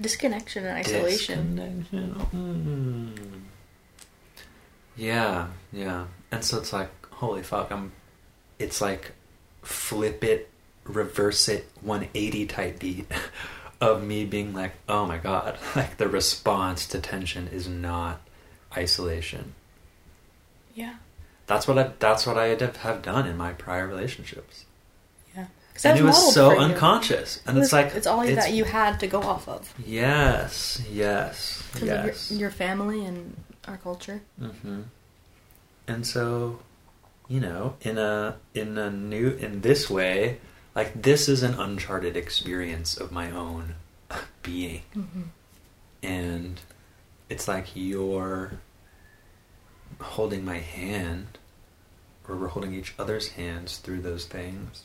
disconnection 0.00 0.66
and 0.66 0.78
isolation. 0.78 1.56
disconnection. 1.56 2.10
Hmm. 2.12 3.40
Yeah, 4.96 5.48
yeah. 5.72 6.06
And 6.30 6.44
so 6.44 6.58
it's 6.58 6.72
like, 6.72 6.90
holy 7.10 7.42
fuck! 7.42 7.70
I'm. 7.70 7.92
It's 8.58 8.80
like 8.80 9.12
flip 9.62 10.22
it, 10.24 10.50
reverse 10.84 11.48
it, 11.48 11.70
180 11.80 12.46
type 12.46 12.78
beat 12.78 13.06
of 13.80 14.04
me 14.04 14.24
being 14.24 14.52
like, 14.52 14.72
oh 14.88 15.06
my 15.06 15.18
god, 15.18 15.58
like 15.76 15.96
the 15.96 16.08
response 16.08 16.86
to 16.88 17.00
tension 17.00 17.48
is 17.48 17.68
not 17.68 18.20
isolation. 18.76 19.54
Yeah. 20.74 20.96
That's 21.46 21.66
what 21.66 21.78
I. 21.78 21.90
That's 21.98 22.26
what 22.26 22.38
I 22.38 22.46
have 22.48 23.02
done 23.02 23.26
in 23.26 23.36
my 23.36 23.52
prior 23.52 23.86
relationships, 23.86 24.66
and 25.84 25.98
it 25.98 26.02
was 26.02 26.34
so 26.34 26.58
unconscious. 26.58 27.40
And 27.46 27.56
It 27.58 27.62
it's 27.62 27.72
like 27.72 27.94
it's 27.94 28.06
all 28.06 28.24
that 28.26 28.52
you 28.52 28.64
had 28.64 29.00
to 29.00 29.06
go 29.06 29.20
off 29.22 29.48
of 29.48 29.72
Yes, 29.84 30.82
yes, 30.90 31.62
yes. 31.82 32.30
of 32.30 32.36
your, 32.36 32.40
your 32.40 32.50
family 32.50 33.04
and 33.04 33.36
our 33.68 33.76
culture. 33.78 34.20
hmm 34.38 34.82
And 35.88 36.06
so, 36.06 36.60
you 37.28 37.40
know, 37.40 37.74
in 37.82 37.98
a 37.98 38.36
in 38.54 38.78
a 38.78 38.90
new 38.90 39.30
in 39.30 39.60
this 39.62 39.88
way, 39.90 40.38
like 40.74 41.02
this 41.02 41.28
is 41.28 41.42
an 41.42 41.54
uncharted 41.54 42.16
experience 42.16 42.96
of 42.96 43.10
my 43.12 43.30
own 43.30 43.74
being, 44.42 44.82
Mm-hmm. 44.96 45.22
and 46.02 46.60
it's 47.28 47.46
like 47.48 47.66
you're 47.74 48.52
holding 50.00 50.44
my 50.44 50.58
hand, 50.58 51.38
or 52.28 52.36
we're 52.36 52.48
holding 52.48 52.74
each 52.74 52.94
other's 52.98 53.28
hands 53.28 53.78
through 53.78 54.00
those 54.00 54.24
things, 54.26 54.84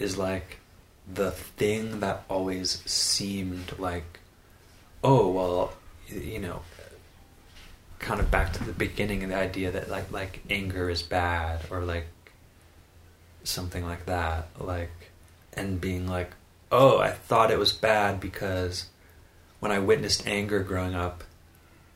is 0.00 0.16
like 0.18 0.58
the 1.12 1.30
thing 1.30 2.00
that 2.00 2.24
always 2.28 2.82
seemed 2.90 3.78
like, 3.78 4.18
oh 5.04 5.28
well, 5.30 5.72
you 6.08 6.38
know, 6.38 6.62
kind 8.00 8.18
of 8.18 8.30
back 8.30 8.52
to 8.54 8.64
the 8.64 8.72
beginning 8.72 9.22
of 9.22 9.28
the 9.30 9.36
idea 9.36 9.70
that 9.70 9.90
like 9.90 10.10
like 10.10 10.40
anger 10.48 10.88
is 10.88 11.02
bad 11.02 11.60
or 11.70 11.82
like 11.82 12.06
something 13.44 13.84
like 13.84 14.06
that 14.06 14.48
like 14.58 14.90
and 15.52 15.80
being 15.80 16.06
like 16.06 16.30
oh 16.72 16.98
i 16.98 17.10
thought 17.10 17.50
it 17.50 17.58
was 17.58 17.72
bad 17.72 18.18
because 18.20 18.86
when 19.60 19.70
i 19.70 19.78
witnessed 19.78 20.26
anger 20.26 20.60
growing 20.62 20.94
up 20.94 21.24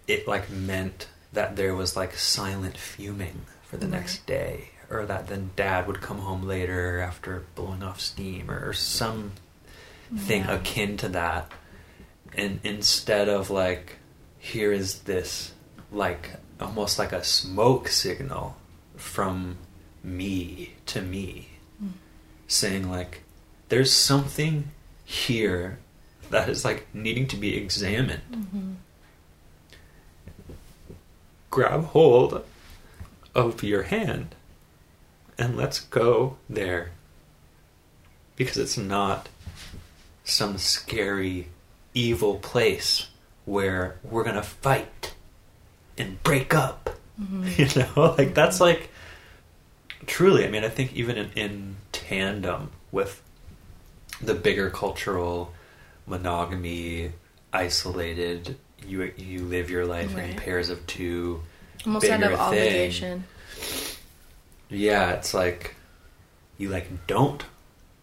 it 0.07 0.29
like 0.29 0.51
meant 0.51 1.09
that 1.33 1.57
there 1.57 1.75
was 1.75 1.97
like 1.97 2.15
silent 2.15 2.77
fuming 2.77 3.43
for 3.63 3.77
the 3.77 3.87
Right. 3.87 3.93
next 4.01 4.27
day 4.27 4.71
or 4.91 5.07
that 5.07 5.29
then 5.29 5.51
dad 5.57 5.87
would 5.87 6.01
come 6.01 6.19
home 6.19 6.43
later 6.43 7.01
after 7.01 7.45
blowing 7.55 7.83
off 7.83 8.01
steam 8.01 8.51
or, 8.51 8.73
some 8.73 9.33
thing 10.17 10.43
Yeah. 10.45 10.57
akin 10.57 10.97
to 10.99 11.09
that 11.09 11.51
and 12.37 12.61
instead 12.63 13.29
of 13.29 13.51
like 13.51 13.97
here 14.39 14.71
is 14.73 15.01
this 15.01 15.53
like 15.91 16.31
almost 16.61 16.99
like 16.99 17.13
a 17.13 17.25
smoke 17.25 17.89
signal 17.89 18.57
from 18.97 19.57
me 20.03 20.75
to 20.87 21.01
me 21.03 21.49
Mm. 21.83 21.93
saying 22.47 22.89
like 22.91 23.23
there's 23.71 23.91
something 23.93 24.71
here 25.05 25.79
that 26.31 26.49
is 26.49 26.65
like 26.65 26.87
needing 26.95 27.27
to 27.29 27.37
be 27.37 27.57
examined. 27.57 28.23
Mm-hmm. 28.31 28.73
Grab 31.51 31.85
hold 31.87 32.45
of 33.35 33.63
your 33.63 33.85
hand 33.85 34.35
and 35.39 35.57
let's 35.57 35.81
go 35.81 36.37
there. 36.49 36.91
Because 38.37 38.57
it's 38.57 38.77
not 38.77 39.29
some 40.25 40.59
scary, 40.59 41.49
evil 41.93 42.37
place 42.37 43.09
where 43.45 43.97
we're 44.03 44.25
gonna 44.25 44.43
fight 44.43 45.15
and 45.97 46.23
break 46.23 46.55
up. 46.55 46.91
Mm-hmm. 47.21 47.45
You 47.57 47.83
know, 47.83 48.15
like 48.19 48.35
that's 48.35 48.61
like 48.61 48.91
truly. 50.07 50.45
I 50.45 50.51
mean, 50.51 50.65
I 50.65 50.69
think 50.69 50.93
even 50.95 51.17
in, 51.17 51.31
in 51.37 51.77
tandem 51.93 52.71
with 52.91 53.23
the 54.21 54.35
bigger 54.35 54.71
cultural 54.71 55.53
monogamy, 56.07 57.13
isolated. 57.53 58.57
You 58.87 59.13
you 59.17 59.41
live 59.45 59.71
your 59.71 59.87
life 59.87 60.17
in 60.17 60.37
pairs 60.37 60.69
of 60.69 60.87
two. 60.87 61.41
Almost 61.87 62.09
out 62.09 62.23
of 62.23 62.39
obligation. 62.39 63.21
thing. 63.21 63.29
Yeah, 64.71 65.13
it's 65.13 65.35
like 65.35 65.75
you 66.59 66.69
like 66.69 67.07
don't 67.07 67.45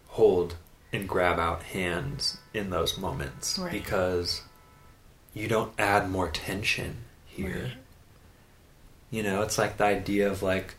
hold 0.08 0.56
and 0.92 1.08
grab 1.08 1.38
out 1.38 1.62
hands 1.62 2.38
in 2.52 2.70
those 2.70 2.98
moments 2.98 3.58
Right. 3.58 3.72
because 3.72 4.42
you 5.34 5.48
don't 5.48 5.72
add 5.78 6.10
more 6.10 6.28
tension 6.30 6.98
here. 7.26 7.62
Right. 7.64 7.72
You 9.10 9.22
know, 9.22 9.42
it's 9.42 9.58
like 9.58 9.76
the 9.78 9.84
idea 9.84 10.30
of 10.30 10.42
like, 10.42 10.74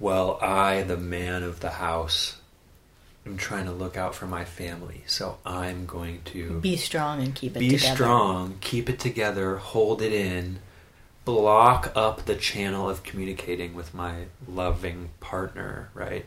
well, 0.00 0.38
I, 0.42 0.82
the 0.82 0.96
man 0.96 1.42
of 1.44 1.60
the 1.60 1.70
house, 1.70 2.36
am 3.24 3.36
trying 3.36 3.64
to 3.66 3.72
look 3.72 3.96
out 3.96 4.14
for 4.14 4.26
my 4.26 4.44
family, 4.44 5.02
so 5.06 5.38
I'm 5.46 5.86
going 5.86 6.22
to 6.26 6.60
Be 6.60 6.76
strong 6.76 7.22
and 7.22 7.34
keep 7.34 7.56
it 7.56 7.60
be 7.60 7.70
together. 7.70 7.94
strong, 7.94 8.56
keep 8.60 8.88
it 8.88 8.98
together, 8.98 9.56
hold 9.56 10.02
it 10.02 10.12
in, 10.12 10.58
block 11.24 11.92
up 11.94 12.24
the 12.26 12.34
channel 12.36 12.88
of 12.88 13.02
communicating 13.02 13.74
with 13.74 13.94
my 13.94 14.24
loving 14.46 15.10
partner, 15.20 15.90
right? 15.94 16.26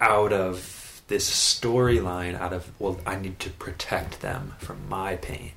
Out 0.00 0.32
of 0.32 1.02
this 1.08 1.28
storyline, 1.30 2.38
out 2.38 2.52
of, 2.52 2.70
well, 2.78 3.00
I 3.06 3.16
need 3.16 3.38
to 3.40 3.50
protect 3.50 4.20
them 4.20 4.54
from 4.58 4.88
my 4.88 5.16
pain. 5.16 5.52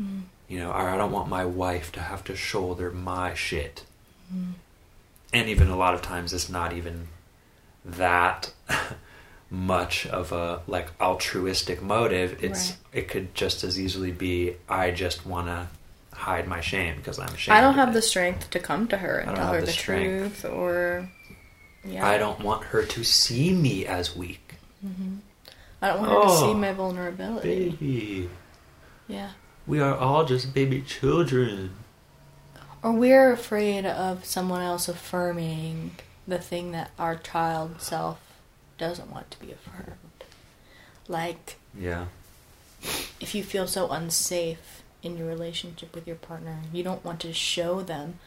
Mm. 0.00 0.22
You 0.48 0.60
know, 0.60 0.70
or 0.70 0.88
I 0.88 0.96
don't 0.96 1.12
want 1.12 1.28
my 1.28 1.44
wife 1.44 1.92
to 1.92 2.00
have 2.00 2.24
to 2.24 2.36
shoulder 2.36 2.90
my 2.90 3.34
shit. 3.34 3.84
Mm. 4.34 4.54
And 5.32 5.48
even 5.48 5.68
a 5.68 5.76
lot 5.76 5.94
of 5.94 6.02
times 6.02 6.32
it's 6.32 6.48
not 6.48 6.72
even 6.72 7.08
that 7.84 8.52
much 9.50 10.06
of 10.06 10.32
a 10.32 10.60
like 10.66 10.88
altruistic 11.00 11.82
motive. 11.82 12.42
It's 12.42 12.70
Right. 12.70 12.78
it 12.92 13.08
could 13.08 13.34
just 13.34 13.62
as 13.64 13.78
easily 13.78 14.10
be 14.10 14.56
I 14.68 14.90
just 14.90 15.26
want 15.26 15.46
to 15.48 15.68
hide 16.18 16.48
my 16.48 16.60
shame 16.60 16.96
because 16.96 17.18
I'm 17.18 17.28
ashamed. 17.32 17.56
I 17.56 17.60
don't 17.60 17.74
have 17.74 17.90
it. 17.90 17.92
the 17.92 18.02
strength 18.02 18.50
to 18.50 18.58
come 18.58 18.88
to 18.88 18.98
her 18.98 19.18
and 19.18 19.36
tell 19.36 19.52
her 19.52 19.60
the 19.60 19.66
the, 19.66 19.72
truth 19.72 20.44
or 20.44 21.08
yeah. 21.84 22.06
I 22.06 22.18
don't 22.18 22.40
want 22.40 22.64
her 22.64 22.82
to 22.84 23.04
see 23.04 23.52
me 23.52 23.86
as 23.86 24.16
weak. 24.16 24.54
Mm-hmm. 24.84 25.16
I 25.80 25.88
don't 25.88 26.00
want 26.00 26.10
her 26.10 26.16
to 26.16 26.24
Oh, 26.26 26.46
see 26.48 26.54
my 26.54 26.72
vulnerability. 26.72 27.70
Baby, 27.70 28.30
Yeah. 29.06 29.30
we 29.66 29.80
are 29.80 29.96
all 29.96 30.24
just 30.24 30.52
baby 30.52 30.82
children. 30.82 31.70
Or 32.82 32.92
we're 32.92 33.32
afraid 33.32 33.86
of 33.86 34.24
someone 34.24 34.60
else 34.62 34.88
affirming 34.88 35.92
the 36.26 36.38
thing 36.38 36.72
that 36.72 36.90
our 36.98 37.14
child 37.16 37.80
self 37.80 38.18
doesn't 38.76 39.10
want 39.10 39.30
to 39.30 39.38
be 39.40 39.52
affirmed. 39.52 40.24
Like 41.06 41.56
Yeah. 41.78 42.06
if 43.20 43.34
you 43.36 43.42
feel 43.44 43.66
so 43.68 43.88
unsafe 43.90 44.77
in 45.08 45.18
your 45.18 45.26
relationship 45.26 45.94
with 45.94 46.06
your 46.06 46.16
partner, 46.16 46.60
you 46.72 46.82
don't 46.82 47.04
want 47.04 47.20
to 47.20 47.32
show 47.32 47.80
them 47.82 48.18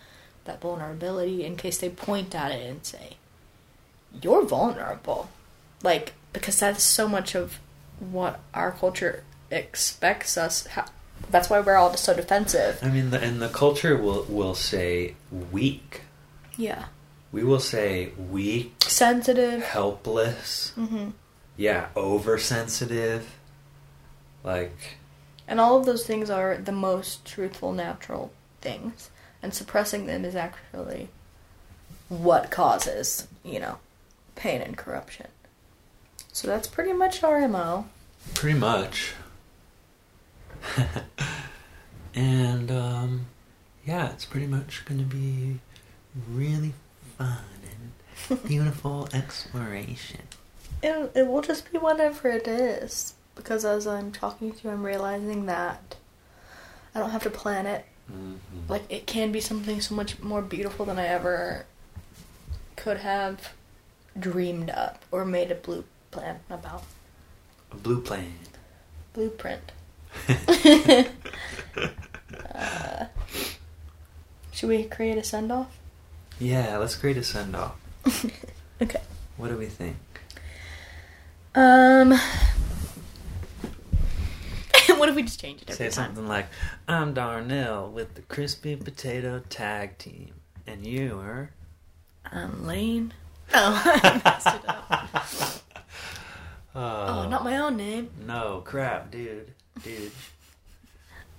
that 0.45 0.59
vulnerability 0.61 1.45
in 1.45 1.55
case 1.55 1.77
they 1.77 1.89
point 1.89 2.33
at 2.35 2.51
it 2.51 2.67
and 2.69 2.85
say, 2.85 3.17
You're 4.21 4.45
vulnerable. 4.45 5.29
Like, 5.83 6.13
because 6.33 6.59
that's 6.59 6.83
so 6.83 7.07
much 7.07 7.35
of 7.35 7.59
what 7.99 8.39
our 8.53 8.71
culture 8.71 9.23
expects 9.49 10.37
us. 10.37 10.65
Ha- 10.67 10.89
that's 11.29 11.49
why 11.49 11.59
we're 11.59 11.75
all 11.75 11.95
so 11.95 12.15
defensive. 12.15 12.79
I 12.81 12.87
mean, 12.89 13.11
the, 13.11 13.19
and 13.21 13.41
the 13.41 13.49
culture 13.49 13.95
will 13.95 14.25
will 14.27 14.55
say 14.55 15.15
weak. 15.51 16.01
Yeah. 16.57 16.85
We 17.31 17.43
will 17.43 17.59
say 17.59 18.09
weak, 18.29 18.73
Sensitive. 18.83 19.63
helpless. 19.63 20.73
Mm-hmm. 20.77 21.11
Yeah, 21.55 21.87
oversensitive. 21.95 23.35
Like, 24.43 24.97
And 25.51 25.59
all 25.59 25.77
of 25.77 25.85
those 25.85 26.05
things 26.05 26.29
are 26.29 26.55
the 26.55 26.71
most 26.71 27.25
truthful, 27.25 27.73
natural 27.73 28.31
things. 28.61 29.09
And 29.43 29.53
suppressing 29.53 30.05
them 30.05 30.23
is 30.23 30.33
actually 30.33 31.09
what 32.07 32.49
causes, 32.49 33.27
you 33.43 33.59
know, 33.59 33.79
pain 34.35 34.61
and 34.61 34.77
corruption. 34.77 35.27
So 36.31 36.47
that's 36.47 36.69
pretty 36.69 36.93
much 36.93 37.21
our 37.21 37.45
MO. 37.49 37.87
pretty 38.33 38.57
much. 38.57 39.11
and 42.15 42.71
um, 42.71 43.25
yeah, 43.85 44.09
it's 44.13 44.23
pretty 44.23 44.47
much 44.47 44.85
going 44.85 45.01
to 45.01 45.05
be 45.05 45.59
really 46.31 46.71
fun 47.17 47.39
and 48.29 48.43
beautiful 48.47 49.09
exploration. 49.13 50.21
It, 50.81 51.11
it 51.13 51.27
will 51.27 51.41
just 51.41 51.69
be 51.69 51.77
whatever 51.77 52.29
it 52.29 52.47
is. 52.47 53.15
Because 53.41 53.65
as 53.65 53.87
I'm 53.87 54.11
talking 54.11 54.51
to 54.53 54.63
you, 54.63 54.69
I'm 54.69 54.85
realizing 54.85 55.47
that 55.47 55.95
I 56.93 56.99
don't 56.99 57.09
have 57.09 57.23
to 57.23 57.29
plan 57.29 57.65
it. 57.65 57.85
Mhm. 58.11 58.37
Like, 58.69 58.83
it 58.89 59.07
can 59.07 59.31
be 59.31 59.41
something 59.41 59.81
so 59.81 59.95
much 59.95 60.19
more 60.19 60.41
beautiful 60.41 60.85
than 60.85 60.99
I 60.99 61.07
ever 61.07 61.65
could 62.75 62.97
have 62.97 63.53
dreamed 64.19 64.69
up 64.69 65.03
or 65.11 65.25
made 65.25 65.51
a 65.51 65.55
blue 65.55 65.85
plan 66.11 66.39
about. 66.49 66.83
A 67.71 67.75
blue 67.77 68.01
plan. 68.01 68.33
Blueprint. 69.13 69.71
uh, 72.53 73.05
should 74.51 74.69
we 74.69 74.83
create 74.83 75.17
a 75.17 75.23
send 75.23 75.51
off? 75.51 75.77
Yeah, 76.39 76.77
let's 76.77 76.95
create 76.95 77.17
a 77.17 77.23
send 77.23 77.55
off. 77.55 77.75
Okay. 78.81 79.01
What 79.37 79.49
do 79.49 79.57
we 79.57 79.67
think? 79.67 79.97
Um. 81.53 82.19
What 85.01 85.09
if 85.09 85.15
we 85.15 85.23
just 85.23 85.39
change 85.41 85.61
it 85.63 85.69
every 85.69 85.75
Say 85.89 85.95
time? 85.95 86.05
something 86.15 86.27
like, 86.27 86.45
I'm 86.87 87.13
Darnell 87.13 87.89
with 87.89 88.13
the 88.15 88.21
Crispy 88.21 88.75
Potato 88.75 89.41
Tag 89.49 89.97
Team, 89.97 90.31
and 90.67 90.85
you 90.85 91.19
are. 91.19 91.49
Um, 92.31 92.65
Lane. 92.67 93.13
Oh, 93.53 93.81
I 93.85 94.21
messed 94.23 94.47
it 94.47 94.61
up. 94.67 95.09
Oh, 96.73 97.23
Oh, 97.23 97.27
not 97.29 97.43
my 97.43 97.57
own 97.57 97.75
name. 97.77 98.09
No, 98.25 98.61
crap, 98.63 99.11
dude. 99.11 99.51
Dude. 99.83 100.11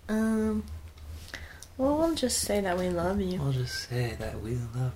Um. 0.09 0.65
Well, 1.79 1.97
we'll 1.99 2.15
just 2.15 2.39
say 2.41 2.61
that 2.61 2.77
we 2.77 2.91
love 2.91 3.21
you, 3.21 3.41
We'll 3.41 3.53
just 3.53 3.89
say 3.89 4.15
that 4.19 4.41
we 4.43 4.57
love 4.75 4.93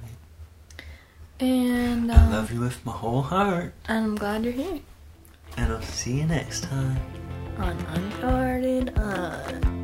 you. 1.41 1.47
and 1.47 2.13
I 2.13 2.17
um, 2.17 2.33
love 2.33 2.53
you 2.53 2.61
with 2.61 2.85
my 2.85 2.93
whole 2.93 3.23
heart. 3.23 3.73
and 3.89 4.05
I'm 4.05 4.15
glad 4.17 4.45
you're 4.45 4.53
here 4.53 4.81
And 5.57 5.73
I'll 5.73 5.81
see 5.83 6.19
you 6.19 6.27
next 6.27 6.65
time 6.65 7.01
on 7.59 7.77
Uncharted 7.95 8.99
Us. 8.99 9.76